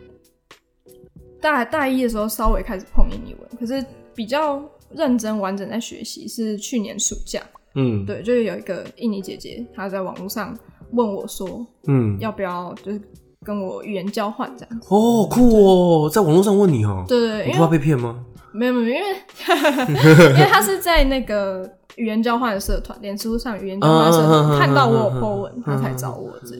[1.40, 7.40] 大大一的时候稍微开始碰印尼文，可是比较认真完整在学习是去年暑假。
[7.74, 10.56] 嗯，对，就是有一个印尼姐姐，她在网络上
[10.90, 13.00] 问我说，嗯，要不要就是
[13.44, 14.80] 跟我语言交换这样。
[14.88, 17.04] 哦，酷哦，在网络上问你哦。
[17.08, 18.24] 对对，你不怕被骗吗？
[18.52, 19.00] 没有没有，因为
[20.34, 21.78] 因为她是在那个。
[21.96, 26.56] 语言交换的社团，脸书上语言交换社团看到我有 po 文，他才找我这。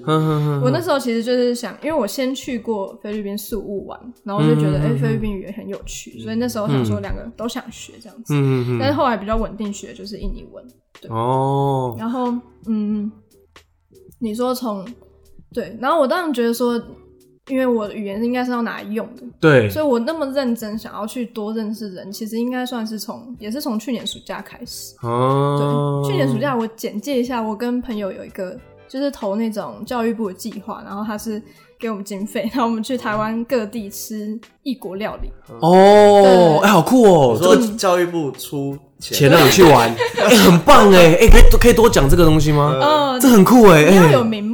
[0.62, 8.34] 我那时候其实就是想，因为我先去过菲律宾宿务玩，然后我就觉得哎、欸，菲律宾语言很有趣，所以那时候想说两个都想学这样子。
[8.78, 10.64] 但是后来比较稳定学的就是印尼文。
[11.00, 11.96] 对哦。
[11.98, 12.32] 然后
[12.66, 13.10] 嗯，
[14.18, 14.86] 你说从
[15.52, 16.80] 对，然后我当然觉得说。
[17.48, 24.94] 因为我的语言应该是要拿来用的，对，所以我那么认真想要去多认识人，其实应该算是从，也是从去年暑假开始。
[25.02, 31.42] 哦，对，去年暑假我简介一下，我跟朋友有一个就是投那种教育部的计划，然后他是
[31.81, 35.28] 给我们经费，然后我们去台湾各地吃异国料理。
[35.61, 37.37] 哦，哎、欸，好酷哦！
[37.37, 38.78] 说教育部出
[39.10, 39.30] 钱。
[39.30, 42.78] 让你去玩， 哎、欸，很棒哎，哎、欸，可以可以多讲这个东西吗？
[42.80, 44.52] 嗯，这很酷哎，哎，要有名。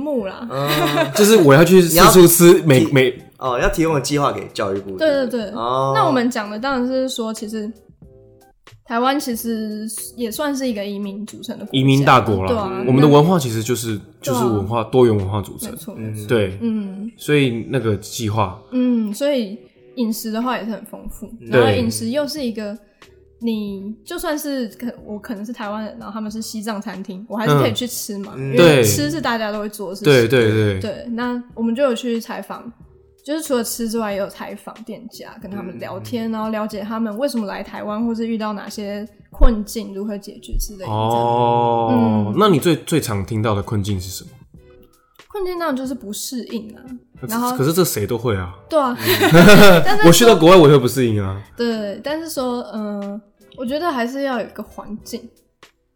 [0.51, 0.69] 嗯，
[1.15, 4.97] 就是我要去四处吃每每哦，要提供个计划给教育部。
[4.99, 7.71] 对对对，哦，那我们讲的当然是说，其实
[8.85, 12.49] 台湾其实也算是一个移民组成的移民大国了。
[12.49, 15.71] 对啊，我们的文化其实就是就是文化多元文化组成。
[15.71, 19.57] 没错，对，嗯，所以那个计划，嗯，所以
[19.95, 22.77] 饮食的话也是很丰富，然后饮食又是一个。
[23.41, 30.13] 你就算是可我可能是台湾人，然后他们是西藏餐厅，我还是可以去吃嘛，嗯、因为吃是大家都会做的事情。
[30.13, 32.73] 对对对对，那我们就有去采访，
[33.25, 40.91] 就是除了吃之外，也有采访店家，跟他们聊天，然后了解他们为什么来台湾，或是遇到哪些困境，如何解决之类的。
[40.91, 41.89] 哦，
[42.33, 44.31] 嗯，那你最最常听到的困境是什么？
[45.39, 46.83] 困境当然就是不适应啊。
[47.21, 48.55] 然后，可是这谁都会啊。
[48.69, 48.97] 对啊，
[50.07, 51.41] 我去到国外我也会不适应啊。
[51.57, 53.21] 对，但是说，嗯、呃，
[53.57, 55.29] 我觉得还是要有一个环境，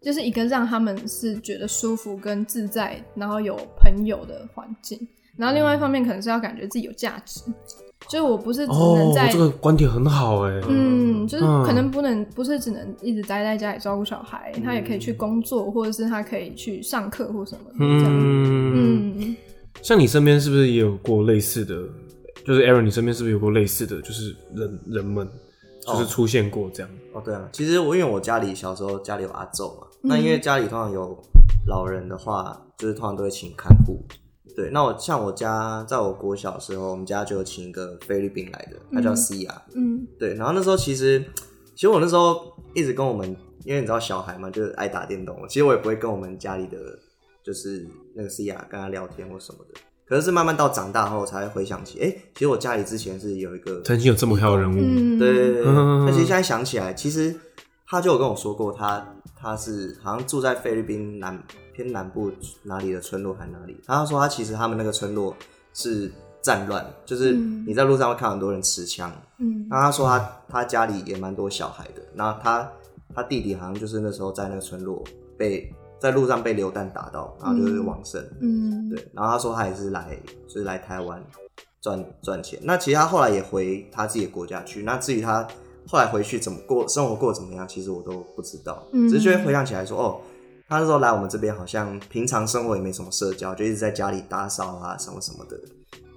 [0.01, 4.99] 就是一个让他们是觉得舒服跟自在，然后有朋友的环境。
[5.37, 7.41] 然后另外一方面，可能是要感觉自己有价值。
[8.09, 18.07] 就是我不是只能在、哦、这个观点很好哎，嗯，就是可能不能、嗯、不是只能一直待在家里照顾小孩，他也可以去工作，或者是他可以去上课或什么这样。
[18.09, 19.37] 嗯嗯，
[19.83, 21.75] 像你身边是不是也有过类似的？
[22.45, 24.03] 就是 Aaron，你身边是不是有过类似的？
[24.03, 25.27] 就是人人们
[25.87, 26.91] 就是出现过这样？
[27.13, 31.17] 哦，哦对啊，其实我因为我家里小时候家里有阿昼嘛，那、嗯、因为家里通常有
[31.67, 34.05] 老人的话，就是通常都会请看护。
[34.55, 39.63] 对，那我像我家，在我国小的时候，我们家就有请一个菲律宾来的，他叫西亚。
[39.75, 41.25] 嗯，对，然后那时候其实，
[41.75, 43.35] 其实我那时候一直跟我们，
[43.65, 45.39] 因为你知道小孩嘛，就是爱打电动。
[45.49, 46.77] 其实我也不会跟我们家里的，
[47.43, 49.81] 就是那个西亚跟他聊天或什么的。
[50.05, 54.79] 可是是慢慢到长大后，才会回想起，哎，其实我家里之前是有一个曾经有这么好的人物。
[54.79, 55.65] 嗯，对对对。
[55.65, 57.35] 那其实现在想起来，其实
[57.87, 61.43] 他就有跟我说过，他他是好像住在菲律宾南。
[61.73, 62.31] 偏南部
[62.63, 63.77] 哪里的村落还哪里？
[63.87, 65.35] 他说他其实他们那个村落
[65.73, 69.11] 是战乱，就是你在路上会看很多人持枪。
[69.39, 72.71] 嗯，那他说他他家里也蛮多小孩的，那他
[73.15, 75.03] 他弟弟好像就是那时候在那个村落
[75.39, 78.23] 被在路上被流弹打到，然后就是往生。
[78.41, 79.09] 嗯，对。
[79.15, 81.23] 然后他说他也是来就是来台湾
[81.81, 82.59] 赚赚钱。
[82.63, 84.83] 那其实他后来也回他自己的国家去。
[84.83, 85.47] 那至于他
[85.87, 88.83] 后来回去怎么过生活过怎么样，其实我都不知道。
[88.93, 90.21] 嗯，只是觉得回想起来说哦。
[90.73, 95.61] 他那时候来我们这边，好像平常生活也没什么社交，就一直在家里打扫啊什么什么的，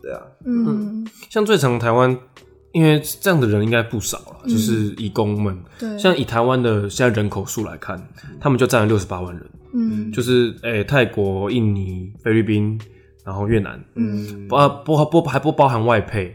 [0.02, 2.18] 对啊，嗯，像最常台湾，
[2.72, 8.02] 因为这样的人应该不少了，嗯、就是移工们，对，像以台湾的现在人口数来看，
[8.39, 12.80] 他们就占了六十八万人，嗯，就是诶、欸、泰国、印尼、菲律宾，
[13.26, 16.34] 然后越南，嗯，不不不还不包含外配，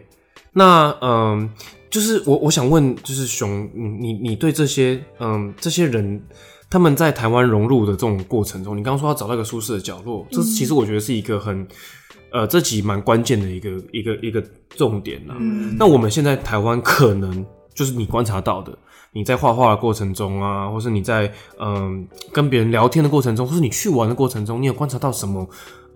[0.52, 1.48] 那嗯，
[1.88, 6.22] 就是我我想问，就是熊，你你你对这些嗯这些人。
[6.70, 11.66] 他们在台湾融入的这种过程中，你刚刚说要找到一个舒适的角落，这其实我觉得是一个很，
[12.30, 15.34] 呃，这集蛮关键的一个一个一个重点啦。
[15.40, 15.74] 嗯。
[15.76, 18.78] 那我们现在台湾可能就是你观察到的，
[19.12, 25.44] 你在画画的过程中啊，或是你在嗯跟别人聊天的过程中，或是你去玩的过程中，你有观察到什么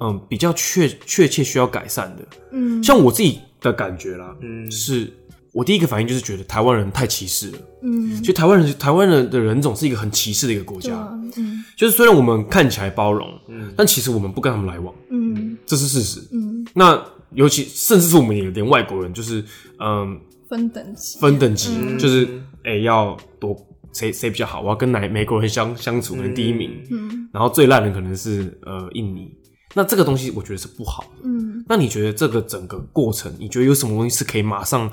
[0.01, 2.25] 嗯比较确确切需要改善的？
[2.51, 5.13] 嗯，像我自己的感觉啦，嗯，是。
[5.55, 7.59] 我第一个反应就是觉得台湾人太歧视了。
[7.83, 10.93] 嗯，其实台湾人，台湾人的人种是一个很歧视的一个国家。
[11.37, 14.93] 嗯，就是虽然我们看起来包容，嗯，但其实我们不跟他们来往。
[15.11, 16.21] 嗯，这是事实。
[16.33, 17.01] 嗯，那
[17.35, 19.45] 尤其甚至是我们也连外国人，就是
[19.79, 22.25] 嗯，分等级，分等级，就是
[22.65, 23.57] 哎、欸、要多
[23.93, 26.73] 谁谁比较好，我要跟哪美国人相相处，可能第一名。
[26.91, 29.31] 嗯，然后最烂的可能是呃印尼。
[29.77, 31.29] 那这个东西我觉得是不好的。
[31.29, 34.91] 嗯，那你觉得这个整个过程，你觉得有什么东西是可以马上？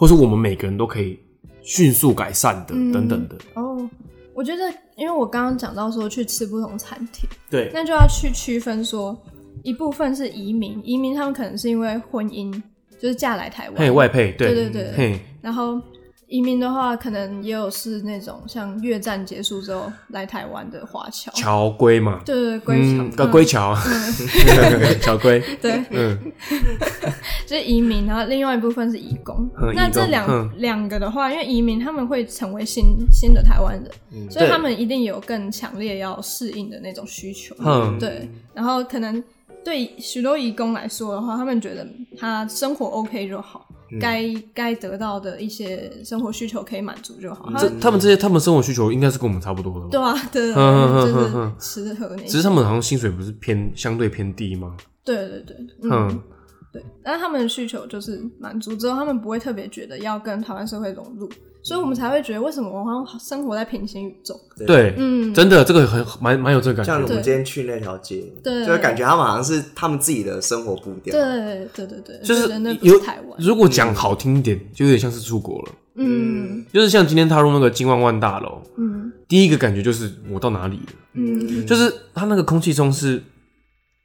[0.00, 1.18] 或是我们每个人都可以
[1.60, 3.36] 迅速改善的，嗯、等等的。
[3.52, 3.86] 哦，
[4.32, 9.14] 我觉得，因为我刚刚讲到说去吃不同餐厅，对，那就要去区分说，
[9.62, 12.50] 一部分是移民，移民他们可能是因为婚姻，
[12.98, 15.78] 就是嫁来台湾，嘿，外配，对，对对对，嘿，然后。
[16.30, 23.74] 移民的话，可能也有是那种像越战结束之后来台湾的华侨，侨归嘛，对对对，归侨，归侨，
[25.02, 26.16] 侨归，对，嗯，
[27.44, 29.50] 就是移民，然后另外一部分是移工。
[29.74, 39.20] 那这两两个的话，因为移民他们会成为新新的台湾人，所以他们一定有更强烈要适应的那种需求，嗯，对，然后可能
[39.64, 41.84] 对许多移工来说的话，他们觉得
[42.16, 43.66] 他生活 OK 就好。
[43.98, 47.50] 该该得到的一些生活需求可以满足就好。
[47.58, 49.88] 这他们这些他们生活需求应该是跟我们差不多的。
[49.88, 52.26] 对啊，对啊，就是吃喝那些。
[52.26, 54.76] 只是他们好像薪水不是偏相对偏低吗？
[55.02, 56.22] 对对对，嗯，
[56.72, 56.84] 对。
[57.02, 61.28] 但是他们的需求就是满足之后，他们不会特别觉得要跟台湾社会融入。
[61.62, 64.34] 所以我们才会觉得，为什么我好像生活在平行宇宙？
[64.66, 66.92] 对，嗯，真的，这个很蛮蛮有这个感觉。
[66.92, 71.12] 像我们今天去那条街，对，就感觉他们好像是他们自己的生活步调。
[71.12, 72.48] 对，对，对，对，就是
[72.80, 73.38] 有台湾。
[73.38, 75.72] 如果讲好听一点，就有点像是出国了。
[75.96, 80.92] 嗯，就是像今天踏入那个金万万大楼，嗯，第一个感觉就是我到哪里了？
[81.12, 83.22] 嗯，就是它那个空气中是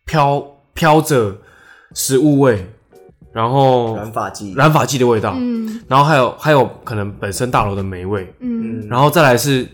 [0.06, 1.38] 飘飘着
[1.94, 2.68] 食物味。
[3.36, 9.68] 然后染发剂，染发剂的味道，嗯，然后还有还有可能本身大楼的霉味，嗯，然后再来是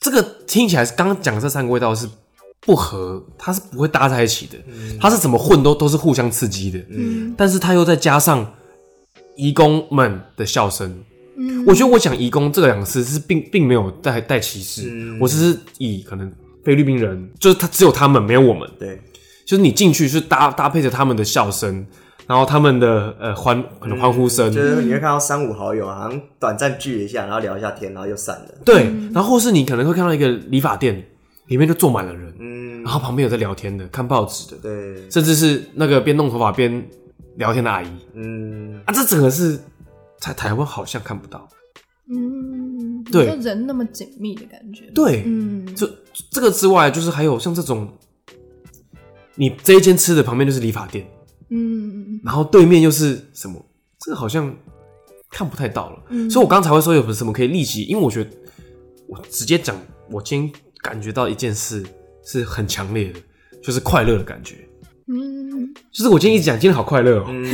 [0.00, 2.08] 这个听起来是刚刚讲这三个味道是
[2.60, 8.44] 不合，它是不会搭在一起的，嗯，它是怎么混都都是互相刺激的，嗯，但是它又再加上
[9.36, 10.92] 移工们的笑声，
[11.36, 16.28] 嗯，我觉得我讲移工这个两个词是并并没有带带歧视，嗯，我只是以可能
[16.64, 19.00] 菲律宾人就是他只有他们没有我们，对，
[19.46, 21.86] 就是你进去是搭搭配着他们的笑声。
[22.28, 28.48] 然后他们的呃欢可能欢呼声，就是你会看到三五好友好像短暂聚一下，然后聊一下天，然后又散了。
[28.66, 31.02] 对，然后或是你可能会看到一个理发店，
[31.46, 36.86] 里面就坐满了人，嗯，然后旁边有在聊天的、看报纸的，对，甚至是那个边弄头发边
[37.36, 37.88] 聊天的阿姨。
[38.12, 39.58] 嗯，啊，这整个是
[40.20, 41.48] 在台湾好像看不到。
[42.10, 43.26] 嗯，对。
[43.26, 44.84] 就人那么紧密的感觉。
[44.94, 45.88] 对，嗯，就
[46.30, 47.88] 这个之外，就是还有像这种，
[49.34, 51.06] 你这一间吃的旁边就是理发店，
[51.50, 53.64] 嗯然后对面又是什么？
[54.00, 54.54] 这个好像
[55.30, 56.02] 看不太到了。
[56.10, 58.30] 嗯所以我刚才会说有什么可以立即，因为我觉得
[59.06, 59.76] 我直接讲，
[60.10, 61.84] 我今天感觉到一件事
[62.24, 63.20] 是很强烈的，
[63.62, 64.56] 就是快乐的感觉。
[65.06, 67.44] 嗯就是我今天一直讲，今天好快乐哦、嗯，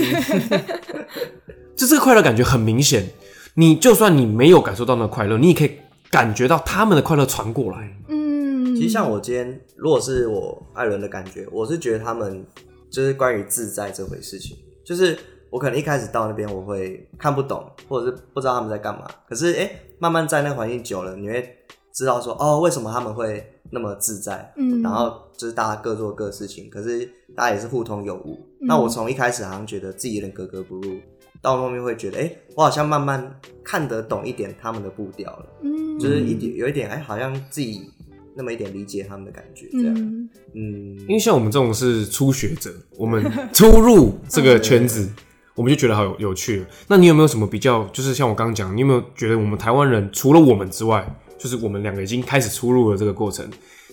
[1.77, 3.09] 就这个快乐感觉很明显。
[3.57, 5.71] 你就算你没有感受到那个快乐，你也可以
[6.11, 7.97] 感觉到他们的快乐传过来。
[8.09, 12.45] 嗯，其实像我今天，如果是我艾伦的感觉，我是觉得他们
[12.95, 15.19] 就是关于自在这回事情，就是
[15.51, 19.05] 我可能一开始到那边我会看不懂，或者是不知道他们在干嘛。
[19.29, 21.57] 可是哎、欸，慢慢在那个环境久了，你会
[21.93, 24.53] 知道说哦，为什么他们会那么自在。
[24.57, 28.35] 嗯然后就是大家各做各事情，可是大家也是互通有无。
[28.61, 31.01] 嗯那我从一开始好像觉得自己有点格格不入，
[31.43, 35.47] 到后面会觉得哎、欸，我好像慢慢看得懂一点他们的步调了。
[35.63, 37.91] 嗯，就是一点有一点哎、好像自己
[38.37, 45.09] 那么一点理解他们的感觉，这样，嗯嗯，因为像我们这种是初学者， 我们初入这个圈子，
[45.55, 46.65] 我们就觉得好有有趣。
[46.89, 47.85] 那你有没有什么比较？
[47.93, 51.07] 就是像我刚刚讲，你有没有觉得我们台湾人除了我们之外，
[51.39, 53.49] 就是我们两个已经开始出入了这个过程，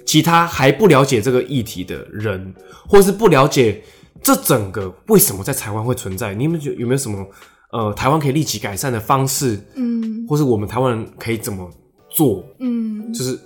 [0.06, 2.54] 其他还不了解这个议题的人，
[2.88, 3.84] 或是不了解
[4.24, 6.34] 这整个为什么在台湾会存在？
[6.34, 7.24] 你有没有觉有没有什么
[7.72, 11.70] 呃台湾可以立即改善的方式，嗯或是我们台湾人可以怎么
[12.10, 12.44] 做？
[12.60, 13.38] 嗯就是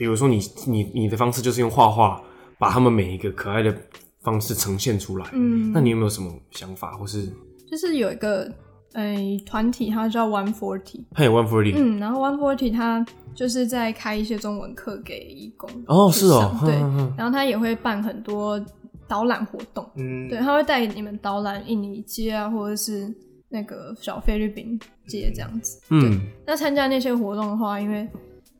[0.00, 2.18] 比如说你你你的方式就是用画画
[2.58, 3.76] 把他们每一个可爱的
[4.22, 5.26] 方式呈现出来。
[5.34, 7.30] 嗯，那你有没有什么想法，或是
[7.70, 8.50] 就是有一个
[8.94, 11.74] 诶团体，它叫 One Forty，还有 One Forty？
[11.76, 16.76] 嗯，然后 One Forty 它就是在开一些中文课给义工哦，是哦，对。
[17.18, 18.58] 然后它也会办很多
[19.06, 23.14] 导览活动，嗯，对，他会带你们导览印尼街啊，或者是
[23.50, 25.78] 那个小菲律宾街这样子。
[25.90, 28.08] 嗯，那参加那些活动的话，因为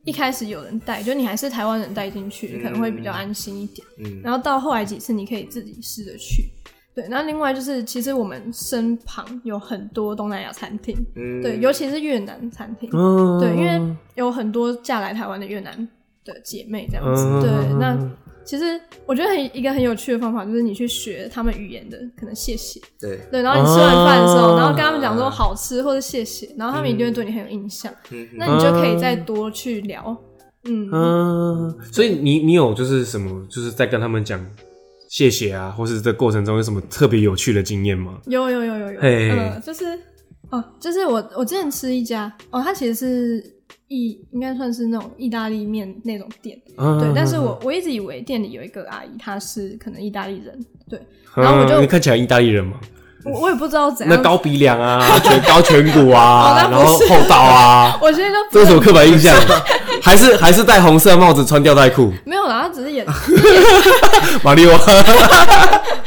[0.03, 3.85] 一开始有人带，就你还是台湾人带进去，可能会比较安心一点。
[3.99, 6.51] 嗯，然后到后来几次，你可以自己试着去。
[6.93, 15.87] 对，那另外就是，其实我们身旁有很多东南亚餐厅，嗯对，尤其是越南餐厅，嗯对，因为有很多嫁来台湾的越南
[16.25, 17.23] 的姐妹这样子。
[17.23, 17.49] 嗯对，
[17.79, 17.97] 那
[18.43, 22.79] 其实我觉得很一个很有趣的方法，就是你去学他们语言的，可能谢谢。
[22.99, 24.59] 对，对，然后你吃完饭的时候，啊。
[24.59, 30.15] 然后跟他们讲说好吃或者谢谢，然后他们一定会对你很有印象，嗯那你就可以再多去聊。
[30.65, 34.45] 嗯，嗯，所以你你有就是什么，就是在跟他们讲
[35.09, 38.19] 谢谢啊，或是这过程中有什么特别有趣的经验吗？
[38.27, 39.29] 有有有有有，嘿。
[39.31, 39.85] 呃，就是
[40.51, 43.43] 哦，就是我我之前吃一家哦，它其实是
[43.91, 50.57] 意应该算是那种意大利面那种店，嗯对，但是我我一直以为店里有一个阿姨，她是可能意大利人，
[50.89, 50.99] 对，
[51.35, 52.77] 然后我就嗯你看起来意大利人吗？
[53.23, 59.35] 我我也不知道怎样，那高鼻梁啊， 颧高颧骨啊，哦然后厚道啊， 我现在都这是什么刻板印象？
[60.01, 63.05] 还是还是戴红色帽子，穿吊带裤， 没有啦，他只是演，
[64.43, 64.71] 马里奥。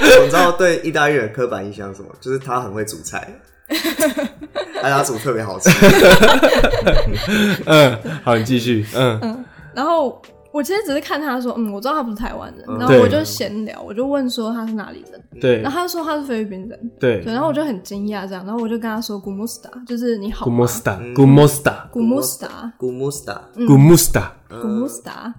[0.01, 3.29] 你知道对意大利人刻板印象是什么，就是他很会煮菜，
[3.69, 5.71] 而且他煮特别好吃。
[7.67, 8.85] 嗯，好，你继续。
[8.95, 9.45] 嗯。
[9.75, 10.21] 然后
[10.53, 12.79] 我其实只是看他说，嗯，我知道他不是台湾人，嗯。
[12.79, 15.61] 然后我就闲聊，我就问说他是哪里人，对。
[15.63, 17.21] 然后他就说他是菲律宾人，对。
[17.23, 20.97] 对，然后我就很惊讶这样，然后我就跟他说 g u m u s t a 就是你好 g u 吗？M o s t a
[21.15, 22.87] g u m o s t a g u m u s t a g
[22.87, 24.69] u m u s t a g u m o s t a g u
[24.69, 25.35] m u s t a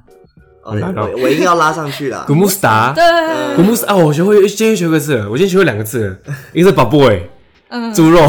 [0.66, 2.26] 哦，我我一定要拉上去啦。
[2.28, 2.36] G u。
[2.36, 3.04] m o s t a 对
[3.56, 6.18] ，g u m o s t a 哦，我学会，今天学个字了，我今天学会两个字了，
[6.54, 7.22] 一个是 baboy，
[7.70, 8.28] 嗯，猪肉。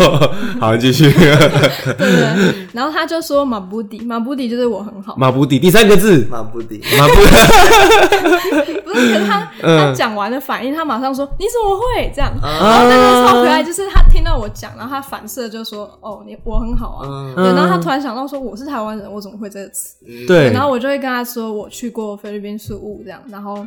[0.60, 1.10] 好，继续。
[1.12, 7.14] 对对，然后他就说马布迪，马布迪就是我很好，马布迪第三个字，马布迪，马布。
[8.84, 9.78] 不是，可是他嗯。
[9.78, 12.12] 他讲完的反应，他马上说你怎么会？
[12.14, 12.32] 这样？
[12.42, 12.58] 啊。
[12.60, 19.96] 然后那个超可爱，就是他听到我讲，然后他反射就说哦，你我很好啊，然后他突然想到说我是台湾人，我怎么会这个词？
[20.26, 23.02] 对，然后我就会跟他说我去过菲律宾宿务。
[23.04, 23.66] 这样，然后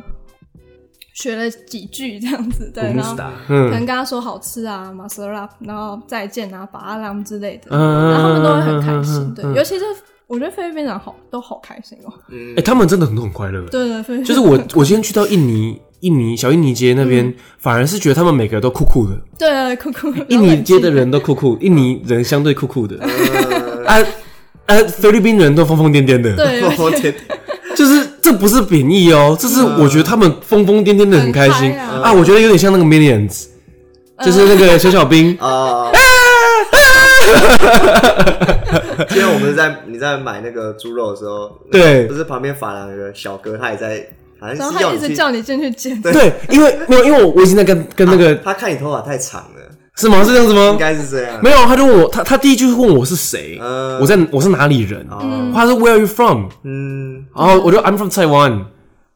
[1.22, 3.14] 学了几句这样子，对，然后
[3.46, 9.84] 可能嗯跟他说好吃啊，马斯拉，然后再见啊，巴阿朗之类的，嗯然后他们都会很开心，嗯对，尤其是
[10.26, 12.54] 我觉得菲律宾人好都好开心哦，嗯。
[12.56, 13.64] 哎，他们真的很很快乐。
[13.68, 19.16] 对对，菲律宾就是我，我今天去到印尼，印尼小印尼街那边，反而是觉得他们每个都酷酷的。
[19.38, 22.96] 对啊酷酷，印尼街的人都酷酷，印尼人相对酷酷的。
[23.00, 24.06] 呃啊
[24.66, 26.34] 啊，菲律宾人都疯疯癫癫的。
[26.34, 27.14] 对， 我天，
[27.76, 31.72] 就是这不是贬义哦，这是我觉得他们疯疯癫癫的很开心。
[31.72, 32.00] 很啊。
[32.04, 32.12] 啊！
[32.12, 33.46] 我觉得有点像那个 Minions，
[34.24, 35.90] 就是那个小小兵， 啊，
[39.08, 42.06] 今天我们是在你在买那个猪肉的时候，对。
[42.06, 44.06] 不是旁边发廊有个小哥，他也在，
[44.38, 49.51] 好像然后他一直是叫你进去剪，对，因为没有，因为我我已经在跟跟那个、他看你头发太长了，
[49.96, 50.24] 是吗？
[50.24, 50.78] 是这样子吗应？
[50.78, 51.38] 该是这样。
[51.42, 56.46] 没有，他就问我，他他第一句问我是谁，嗯我在我是哪里人，嗯他说 Where are you from？
[56.64, 58.64] 嗯，然后我就 I'm from Taiwan，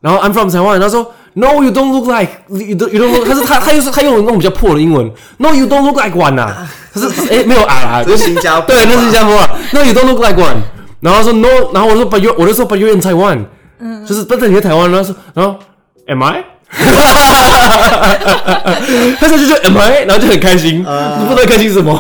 [0.01, 5.66] 然后 I'm from Taiwan，他说 No you don't look like you don't you don't look，他是他他又是他用那种比较破的英文，No you
[5.66, 10.57] don't look like one 啊，他是哎没有啊啦，这是新加坡吧，对，那是新加坡啊，No you don't look like one，
[11.01, 13.47] 然后他说 No，然后我说 But you，我就说 But you're in Taiwan，
[13.79, 15.59] 嗯，就是但是你在台湾，然后说然后
[16.07, 16.45] Am I？
[19.19, 20.05] 他就就就 Am I？
[20.05, 21.19] 然后就很开心，啊。
[21.21, 21.97] 你不知道开心什么，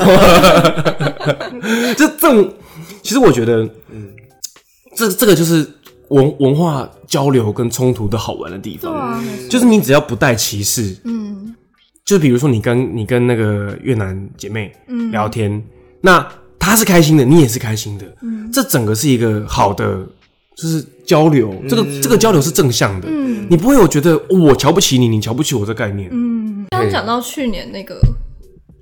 [1.96, 2.52] 就这种，
[3.02, 4.08] 其实我觉得，嗯，
[4.94, 5.66] 这这个就是
[6.08, 11.54] 文文化交流跟冲突的好玩的地方，对啊，就是你只要不带歧视，嗯。
[12.04, 15.10] 就比如说你跟你跟那个越南姐妹嗯。
[15.10, 15.60] 聊天，
[16.00, 16.24] 那
[16.58, 20.06] 她是开心的，你也是开心的，嗯，这整个是一个好的，
[20.56, 23.46] 就是交流，这个这个交流是正向的，嗯。
[23.48, 26.66] 你不会有觉得、哦我瞧不起你，你瞧不起我这概念，嗯。
[26.70, 28.00] 刚讲到去年那个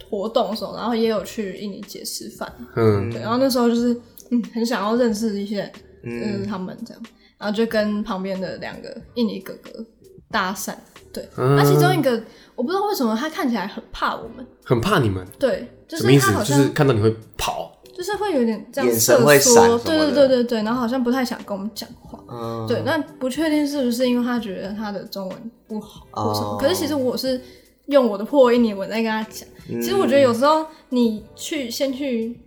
[0.09, 3.11] 活动的时候，然后也有去印尼姐吃饭，嗯。
[3.11, 3.93] 对，然后那时候就是
[4.31, 5.71] 嗯很想要认识一些
[6.05, 6.47] 嗯。
[6.47, 7.03] 他们这样，
[7.39, 9.85] 然后就跟旁边的两个印尼哥哥
[10.31, 10.73] 搭讪，
[11.13, 11.57] 对，嗯。
[11.57, 12.23] 那、其中一个
[12.55, 16.27] 我不知道为什么他看起来很怕我们，很怕你们，对，就什么意思？
[16.29, 16.39] 是他？
[16.39, 22.19] 好就像是看到你会跑，就是会有点这样眼神瑟会闪什么缩，对对对对对，然后好像不太想跟我们讲话。
[22.29, 27.41] 嗯，对，那不确定是不是因为他觉得他的中文不好或什么，哦可是其实我是
[27.87, 29.49] 用我的破印尼文在跟他讲。
[29.69, 32.39] 嗯其实我觉得有时候你去先去，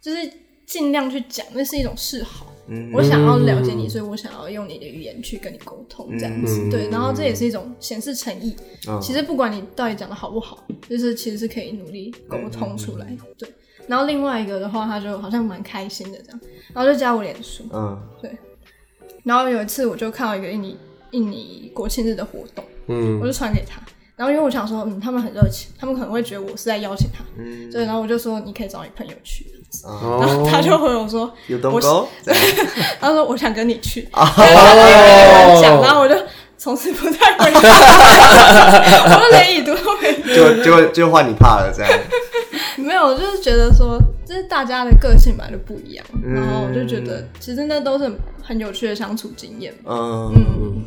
[0.00, 0.18] 就是
[0.66, 2.46] 尽量去讲，那是一种示好。
[2.70, 6.60] 嗯我想要了解你，所以我想要用你的语言去跟你沟通，这样子。
[6.64, 8.54] 嗯对，然后这也是一种显示诚意。
[8.86, 13.06] 嗯其实不管你到底讲的好不好，就是其实是可以努力沟通出来。
[13.08, 13.48] 嗯对，
[13.88, 16.40] 然后另外一个的话，他就好像蛮开心的这样，
[16.74, 17.64] 然后就加我脸书。
[17.72, 18.30] 嗯对
[19.24, 20.78] 然后有一次我就看到一个印尼
[21.10, 23.80] 印尼国庆日的活动，嗯我就传给他。
[24.16, 27.84] 然后因为我想说，嗯，他们很热情，他们可能会觉得我是在邀请他，嗯，对。
[27.84, 29.46] 然后我就说，你可以找你朋友去。
[29.84, 32.42] 哦然后他就回我说， 有东我沟，这 样
[33.00, 34.08] 他说我想跟你去。
[34.12, 34.44] 然后
[35.56, 36.14] 就讲，然后我就
[36.56, 37.60] 从此不再回他，
[39.04, 41.92] 我就连已读都没就就就换你怕了，这样，
[42.86, 46.32] 没有，我就是觉得说，就是大家的个性本来就不一样，嗯。
[46.34, 48.10] 然后我就觉得其实那都是
[48.42, 49.74] 很有趣的相处经验。
[49.84, 50.82] 嗯嗯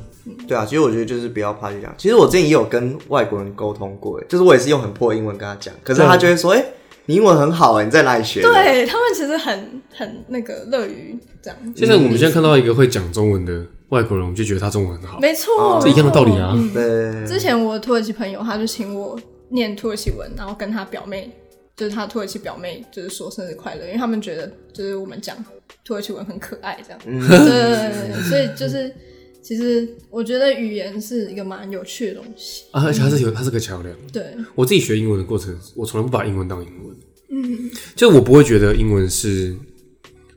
[0.47, 1.93] 对啊，其实我觉得就是不要怕去讲。
[1.97, 6.63] 其实我之前也有跟外国人沟通过，就是我也是用很破的英文跟他讲，可是他就会说：“哎、
[7.07, 15.79] 你英文很好哎，你在哪里学的？”对他们其实很很那个乐于这样，现在我们现在看到一个会讲中文的外国人，我们就觉得他中文很好，没错，哦。
[15.81, 16.53] 这一样的道理啊。
[16.55, 16.71] 嗯。
[16.71, 19.19] 对，之前我土耳其朋友，他就请我
[19.49, 21.31] 念土耳其文，然后跟他表妹，
[21.75, 25.35] 就是他土耳其表妹，就是说生日快乐，因为他们觉得就是我们讲
[25.83, 26.99] 土耳其文很可爱，这样。
[27.05, 28.93] 嗯对所以就是
[29.41, 32.65] 其实我觉得语言是一个蛮有趣的东西。
[32.71, 33.95] 啊，而且它是有，它是个桥梁。
[34.13, 36.95] 对，我自己学英文的过程，我从来不把英文当英文。
[37.33, 39.55] 嗯，就我不会觉得英文是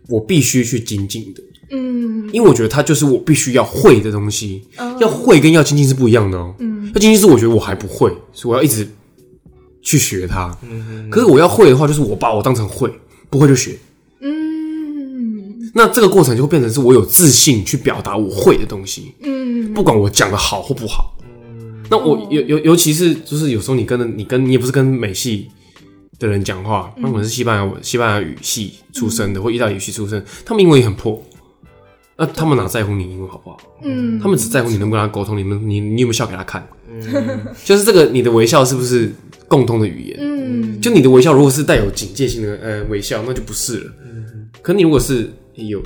[0.08, 4.62] 我必须去精进的，嗯因为我觉得它就是我必须要会的东西。
[4.78, 8.86] 哦要会跟要精进是不一样的哦、嗯，要精进是我觉得我还不会，所以我要一直
[9.84, 10.56] 去学它。
[10.68, 12.92] 嗯，可是我要会的话，就是我把我当成会，
[13.30, 13.78] 不会就学。
[14.20, 19.12] 嗯那这个过程就会变成是我有自信去表达我会的东西。
[19.22, 21.16] 嗯，不管我讲的好或不好，
[21.90, 25.48] 那我哦尤尤尤其是就是有时候你跟你跟你也不是跟美系
[26.18, 31.20] 的人讲话，他们是西班牙文、西班牙语系出身的，或意大利语系出身，他们英文也很破。
[32.16, 33.58] 那他们哪在乎你英文好不好？
[33.82, 36.66] 嗯，他们只在乎你能不能跟他沟通，你们你你有没有笑给他看？
[36.88, 37.02] 嗯
[37.64, 39.12] 就是这个你的微笑是不是
[39.48, 40.18] 共通的语言？
[40.20, 43.92] 嗯就你的微笑如果是带有警戒性的呃微笑，那就不是了。
[44.62, 45.82] 可你如果是有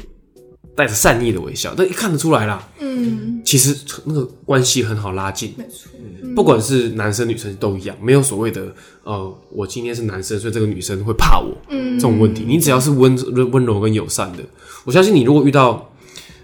[0.74, 2.68] 带着善意的微笑，那一看得出来啦。
[2.78, 3.74] 嗯，其实
[4.04, 5.88] 那个关系很好拉近，没错，
[6.34, 8.66] 不管是男生女生都一样，没有所谓的
[9.02, 12.44] 呃，我今天是男生，所以这个女生会怕我，嗯这种问题。
[12.46, 13.16] 你只要是温
[13.50, 14.44] 温柔跟友善的，
[14.84, 15.90] 我相信你如果遇到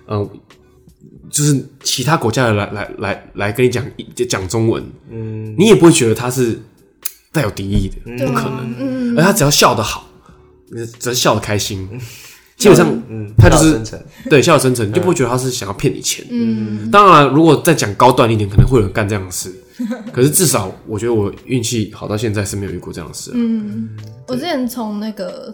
[0.07, 0.31] 呃，
[1.31, 3.85] 就是其他国家的来来来来跟你讲
[4.29, 5.55] 讲中文，嗯。
[5.59, 6.61] 你也不会觉得他是
[7.33, 8.75] 带有敌意的，不可能。
[8.79, 9.19] 嗯。
[9.19, 10.07] 而他只要笑得好，
[10.99, 11.89] 只要笑得开心，
[12.57, 13.81] 基本上嗯，他就是，
[14.31, 16.25] 对笑得真诚，你就不会觉得他是想要骗你钱。
[16.31, 16.91] 嗯。
[16.91, 19.53] 当然，如果再讲高端一点，可能会有人干这样的事。
[20.13, 23.35] 可是至少，我觉得我运气好到现在是没有遇过这样的事、啊。
[23.37, 23.91] 嗯，
[24.29, 25.53] 我之前从那个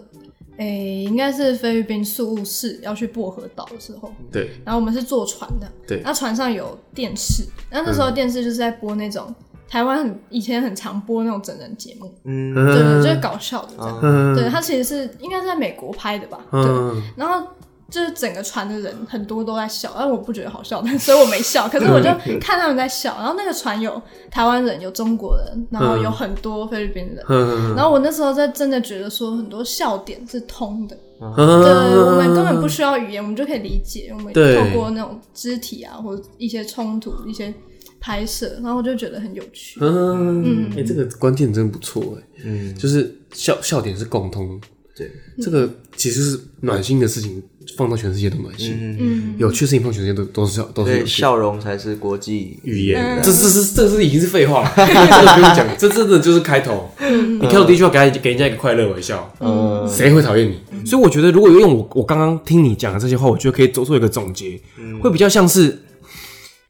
[0.61, 6.01] 诶、应该是菲律宾宿务室要去薄荷岛的时候，对，然后我们是坐船的，对。
[6.03, 9.33] 那船上有电视，那那时候电视就是在播那种
[9.67, 12.53] 台湾很以前很常播那种整人节目，嗯。
[12.53, 13.99] 对对，就是搞笑的这样。
[14.03, 14.35] 嗯。
[14.35, 16.39] 对，他其实是应该是在美国拍的吧？
[16.51, 17.47] 对，嗯然后
[17.91, 21.67] 就是整个船的人很多都在笑，但我不觉得好笑，但所以我没笑。
[21.67, 27.23] 可是我就看他们在笑，然后那个船有台湾人，有中国人，然后有很多菲律宾人。
[27.27, 31.71] 嗯然后我那时候在真的觉得说很多笑点是通的，嗯对，
[32.01, 34.09] 我们根本不需要语言，我们就可以理解。
[34.13, 37.53] 我们透过那种肢体啊，或者一些冲突、一些
[37.99, 39.79] 拍摄，然后我就觉得很有趣。
[39.81, 44.59] 嗯，哎、这个关键真不错哎，嗯，就是笑笑点是共通，
[44.95, 45.11] 对，
[45.41, 47.41] 这个其实是暖心的事情，
[47.77, 51.05] 放到全世界都暖心，嗯，有趣的事情放全世界都都是笑，都是。
[51.05, 56.91] 笑容才是国际语言，嗯这这是这是已经是废话了， 这个不用讲，这真的就是开头。
[57.39, 59.87] 你开头第一句话给人给人家一个快乐微笑，嗯。
[59.87, 60.85] 谁会讨厌你？
[60.85, 64.59] 所以我觉得，如果用我我刚刚听你讲的这些话，我觉得可以做做一个总结，
[65.01, 65.77] 会比较像是，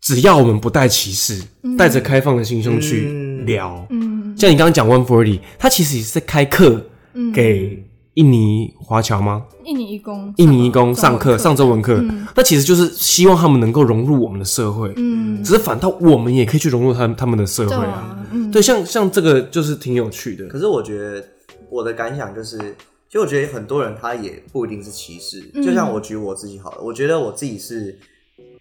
[0.02, 1.42] 只要我们不带歧视，
[1.78, 3.10] 带着开放的心胸去
[3.46, 4.36] 聊，嗯。
[4.38, 6.86] 像你刚刚讲 One Forty，他其实也是在开课
[7.34, 7.84] 给
[8.16, 9.45] 印尼华侨吗？
[9.64, 17.80] 印尼义工，印尼义工上课上中文课，嗯那其实就是希望他们能够融入我们的社会，嗯，只是反倒我们也可以去融入他们他们的社会啊。
[17.80, 20.47] 對啊，嗯，对，像像这个就是挺有趣的。
[20.47, 21.24] 可是我觉得
[21.70, 25.49] 我的感想就是，其实我觉得很多人他也不一定是歧视。
[25.53, 27.97] 嗯就像我举我自己好了，我觉得我自己是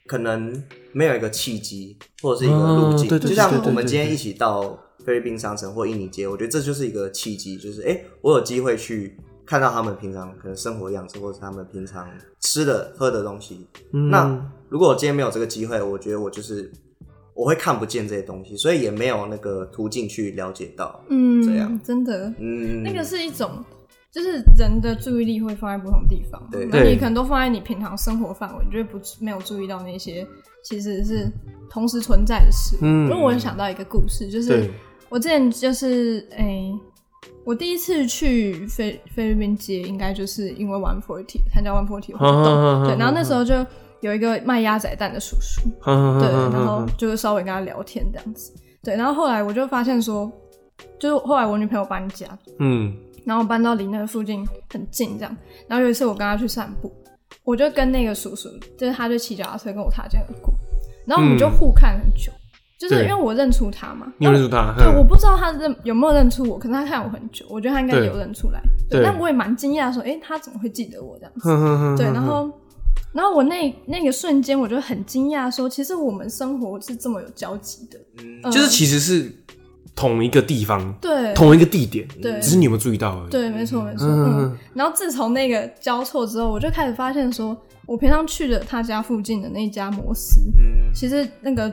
[0.07, 9.17] 可能没有一个契机或者是一个路径，哦对对就像我们今天一起到菲律宾商城或印尼街，我觉得这就是一个契机，就是哎、欸我有机会去
[9.51, 13.67] 看到他们平常可能生活样子，或者是他们平常吃的喝的东西。
[13.93, 14.09] 嗯。
[14.09, 16.71] 那如果我今天没有这个机会，我觉得我就是
[17.35, 21.03] 我会看不见这些东西，所以也没有那个途径去了解到。
[21.09, 21.81] 嗯，这样。
[21.83, 23.51] 真的，嗯，那个是一种，
[24.13, 26.41] 就是人的注意力会放在不同地方，
[26.71, 30.25] 那你可能都放在你平常生活范围，你就会不没有注意到那些
[30.63, 31.29] 其实是
[31.69, 32.77] 同时存在的事。
[32.83, 33.11] 嗯。
[33.11, 34.71] 因为我想到一个故事，就是，
[35.09, 36.73] 我之前就是诶、
[37.45, 43.67] 我第一次去菲菲律宾街，应该就是因为 One Forty 参加 One Forty 活动，嗯对，然后那时候就
[44.01, 48.53] 有一个卖鸭仔蛋的叔叔，对，然后就是稍微跟他聊天这样子，
[48.83, 50.31] 对，然后后来我就发现说，
[50.99, 52.27] 就是后来我女朋友搬家，
[52.59, 52.97] 嗯。
[53.27, 55.37] 然后搬到离那个附近很近这样，
[55.69, 56.91] 然后有一次我跟他去散步，
[57.45, 58.49] 我就跟那个叔叔，
[58.79, 60.53] 就是他就骑脚踏车跟我擦肩而过，
[61.07, 62.33] 然后我们就互看很久，
[62.81, 64.75] 就是因为我认出他嘛，你有认出他？
[64.79, 68.63] 对，我不知道他认有没有认出我，可是他看我很久，我觉得他应该有认出来。
[68.89, 72.03] 对但我也蛮惊讶，说，哎、他怎么会记得我这样子？
[72.03, 72.51] 对，然后，
[73.13, 78.51] 然后我那那个瞬间，我就很惊讶，说，其实我们生活是这么有交集的，嗯。
[78.51, 79.31] 就是其实是
[79.95, 82.41] 同一个地方，对，同一个地点，对。
[82.41, 83.31] 只是你有没有注意到而已。
[83.31, 84.59] 对，没错，没错，嗯嗯。
[84.73, 87.55] 然后自从那个交错之后，我就开始发现说，
[87.87, 90.91] 我平常去的他家附近的那家摩斯，嗯。
[90.95, 91.73] 其实那个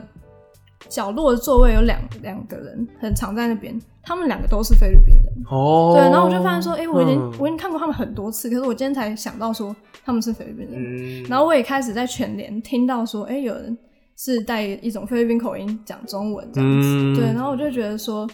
[0.88, 5.24] 角落的座位有两两个人，很常在那边，他们两个都是菲律宾人。
[5.50, 9.74] 哦，对，然后我就发现说，哎、我已经、嗯我已经看过他们很多次，可是我今天才想到说
[10.04, 10.74] 他们是菲律宾人。
[10.76, 13.76] 嗯，然后我也开始在全联听到说，哎、有人
[14.16, 16.88] 是带一种菲律宾口音讲中文这样子。
[16.88, 18.28] 嗯对，然后我就觉得说，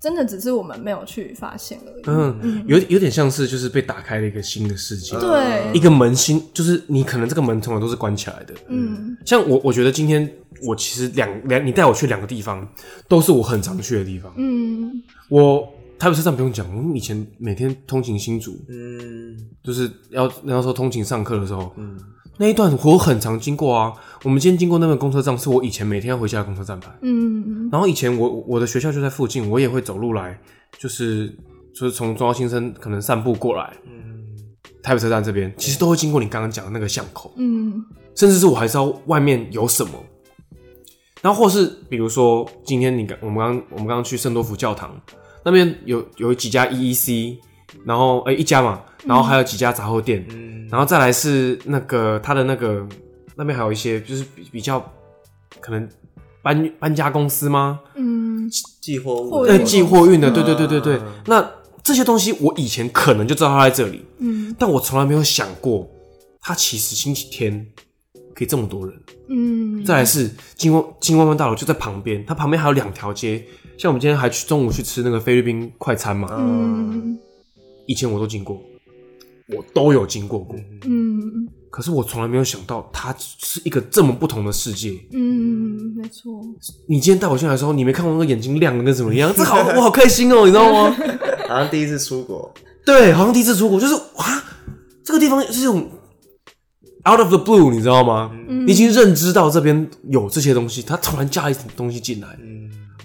[0.00, 2.02] 真的只是我们没有去发现而已。
[2.06, 8.54] 嗯，有有点像是就是被打开了一个新的世界，对一个门新，就是你可能这个门从来都是关起来的。
[8.68, 10.28] 嗯像我，我觉得今天
[10.66, 12.66] 我其实两两，你带我去两个地方，
[13.08, 14.32] 都是我很常去的地方。
[14.36, 15.66] 嗯我
[15.98, 21.98] 台北车站不用讲，我们以前每天通勤新竹，嗯就是要那时候通勤上课的时候，嗯
[22.38, 23.92] 那一段我很常经过啊。
[24.24, 26.90] 我们今天经过那个公车站，是我以前每天要回家的公车站牌。
[27.02, 30.36] 嗯然后以前我我的学校就在附近，我也会走路来，
[30.78, 31.28] 就是
[31.74, 34.24] 就是从中央新生可能散步过来，嗯
[34.82, 37.84] 台北车站这边，其实都会经过你刚刚讲的那个巷口，嗯
[38.16, 39.92] 甚至是我还知道外面有什么。
[41.22, 45.00] 然后或是比如说今天你刚我们刚我们刚刚去圣多福教堂
[45.44, 47.38] 那边有有几家 EEC，
[47.84, 50.68] 然后哎、一家嘛，然后还有几家杂货店，嗯。
[50.70, 52.86] 然后再来是那个他的那个
[53.36, 54.80] 那边还有一些就是比比较
[55.60, 55.88] 可能
[56.42, 57.80] 搬搬家公司吗？
[57.94, 58.50] 嗯。
[58.80, 59.52] 寄货物货运。
[59.52, 60.96] 呃，寄货运的，对对对对对。
[60.96, 61.50] 嗯那
[61.82, 64.54] 这些东西我以前可能就知道它在这里，嗯。
[64.58, 65.88] 但我从来没有想过，
[66.40, 67.66] 它其实星期天
[68.42, 68.94] 可以这么多人。
[69.28, 73.44] 嗯，再来是金湾金湾湾大楼就在旁边，它旁边还有两条街，
[73.78, 77.16] 像我们今天还去中午去吃那个菲律宾快餐嘛，嗯
[77.86, 78.60] 以前我都经过，
[79.56, 84.92] 我都有经过过，嗯可是我从来没有想到它是一个这么不同的世界。
[85.12, 86.42] 嗯，没错，
[86.86, 89.32] 你今天带我进来的时候，你没看过那个眼睛亮的跟什么样？
[89.34, 90.94] 这好，我好开心哦、你知道吗？
[91.48, 92.52] 好像第一次出国，
[92.84, 94.42] 对，好像第一次出国，就是哇，
[95.02, 95.88] 这个地方是这种
[97.08, 98.30] out of the blue，你知道吗？
[98.48, 98.66] 嗯。
[98.66, 102.38] 你已经认知到这边有这些东西，它突然加一点东西进来，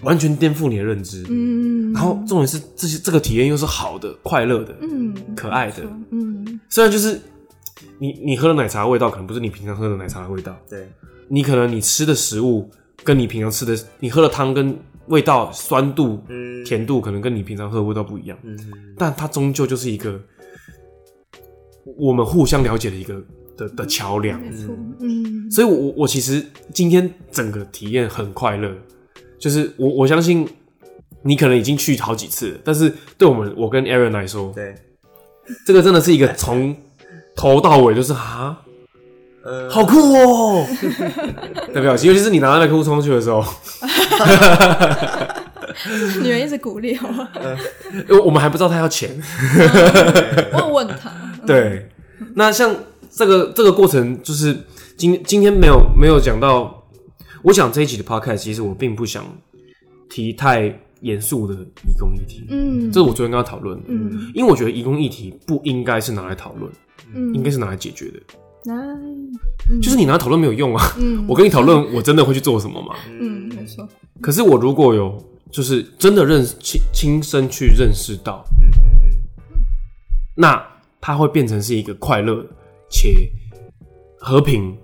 [0.03, 1.25] 完全颠覆你的认知。
[1.29, 5.83] 嗯，然后重点是这些这个体验又是好的、快乐的、嗯，可爱的。
[6.11, 7.19] 嗯，虽然就是
[7.97, 10.87] 你你喝的奶茶的味道可能不是你平常喝的奶茶的味道，对，
[11.27, 12.69] 你可能你吃的食物
[13.03, 14.77] 跟你平常吃的，你喝的汤跟
[15.07, 18.55] 味道、酸度、嗯，甜度可能跟你平常喝的味道不一样，嗯，
[18.97, 20.19] 但它终究就是一个
[21.97, 23.19] 我们互相了解的一个
[23.58, 24.39] 的的桥梁。
[25.01, 28.72] 嗯，所以我，我我其实今天整个体验很快乐，
[29.39, 30.47] 就是我我相信
[31.24, 34.76] 你可能已经去好几次了，但是对我们我跟 Aaron 来说，对，
[35.66, 36.76] 这个真的是一个从
[37.36, 38.62] 头到尾就是啊，
[39.43, 40.66] 呃，好酷哦、
[41.74, 43.43] 的表情，尤其是你拿到麦克风冲去的时候，
[46.24, 47.28] 女人一直鼓励我，
[48.10, 49.10] 因为我们还不知道他要钱，
[50.53, 51.12] 我有问他，
[51.45, 51.88] 对，
[52.34, 52.76] 那像
[53.18, 54.55] 这个这个过程，就是
[54.95, 56.84] 今今天没有没有讲到，
[57.41, 59.26] 我想这一集的 podcast，其实我并不想
[60.07, 64.32] 提太严肃的移工议题，嗯，这是我昨天跟他讨论的，嗯。
[64.36, 66.72] 因为我觉得移工议题不应该是拿来讨论，
[67.15, 68.20] 嗯，应该是拿来解决的，
[68.72, 72.93] 嗯，就是你拿来讨论没有用啊，嗯，我跟你讨论，我真的会去做什么吗？
[73.20, 73.89] 嗯，没错，
[74.22, 75.18] 可是我如果有
[75.49, 78.70] 就是真的认亲亲身去认识到，嗯
[79.38, 79.61] 嗯。
[80.36, 80.63] 那
[81.01, 82.45] 它会变成是一个快乐
[82.89, 83.29] 且
[84.19, 84.77] 和平，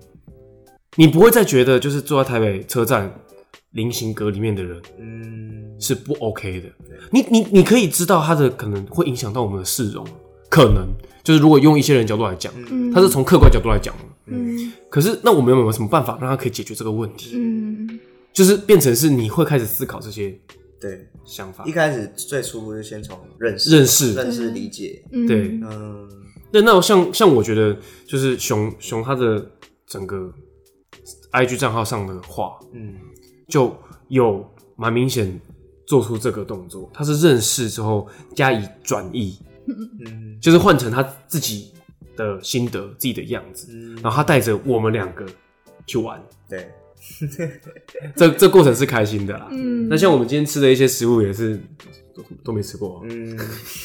[0.95, 3.14] 你不会再觉得就是坐在台北车站
[3.72, 6.70] 菱形格里面的人嗯，是不 OK 的。
[7.12, 10.06] 你你你可以知道他的可能会影响到我们的市容，
[10.49, 10.88] 可能
[11.24, 13.95] 就是如果用一些人角度来讲，嗯，他是从客观角度来讲。
[14.26, 14.72] 嗯。
[14.89, 17.32] 可是那我们有没有什么办法让他可以解决这个问题？
[17.36, 17.99] 嗯。
[18.32, 20.34] 就是变成是你会开始思考这些
[20.82, 21.64] 对，想法。
[21.66, 21.72] 一。
[21.72, 24.14] 开始最初就先从认识、认识。
[24.14, 26.10] 认识、理解，嗯，对，嗯，
[26.54, 27.76] 那那像像我觉得
[28.06, 29.43] 就是熊熊他的
[29.88, 30.32] 整个
[31.32, 32.95] IG 账号上的话，嗯，
[33.47, 33.76] 就
[34.08, 35.41] 有蛮明显
[35.88, 39.38] 做出这个动作，他是认识之后加以转移，
[39.68, 41.74] 嗯， 就是换成他自己
[42.16, 43.95] 的心得、自己的样子，嗯。
[43.95, 45.26] 然后他带着我们两个
[45.88, 46.72] 去玩，对，
[48.16, 49.47] 这这过程是开心的啦。
[49.49, 51.60] 嗯，那像我们今天吃的一些食物也是
[52.14, 53.36] 都都没吃过、嗯，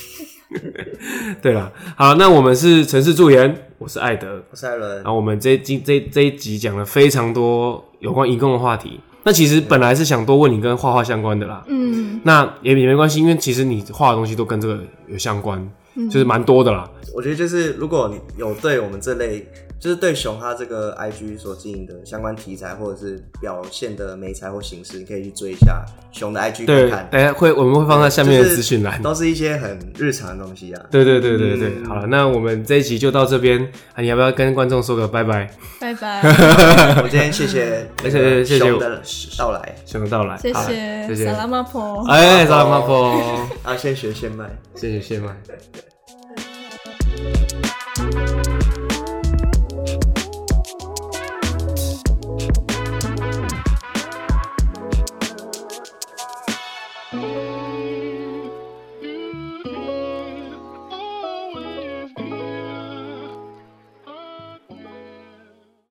[1.43, 9.01] 对了，好，那我们是城市助研，我是艾德，我是艾伦然，后我们这今这这一集讲了非常多有关移工的话题。
[9.25, 15.61] 那其实本来是想多问你跟画画相关的啦，嗯那也也没关系，因为其实你画的东西都跟这个有相关，
[15.97, 16.89] 嗯就是蛮多的啦。
[17.15, 19.47] 我觉得就是如果你有对我们这类，
[19.81, 29.03] 就是对熊他这个 IG 所经营的相关题材或者是表现的美材或形式，你可以去追一下熊的 IG 对，看看，大家会我们会放在下面的资讯栏就是。
[29.05, 30.83] 都是一些很日常的东西啊。
[30.91, 33.61] 对对对对对，嗯好了，那我们这一集就到这边，
[33.95, 35.49] 啊，你要不要跟观众说个拜拜？
[35.81, 36.23] 拜拜，
[37.03, 39.01] 我今天谢谢那 个谢谢谢谢熊的
[39.39, 40.75] 到来，熊的到来，谢好谢
[41.07, 44.45] 谢，谢萨拉马婆，哎，萨拉马婆，啊，先学先卖。
[44.75, 45.37] 谢谢谢麦。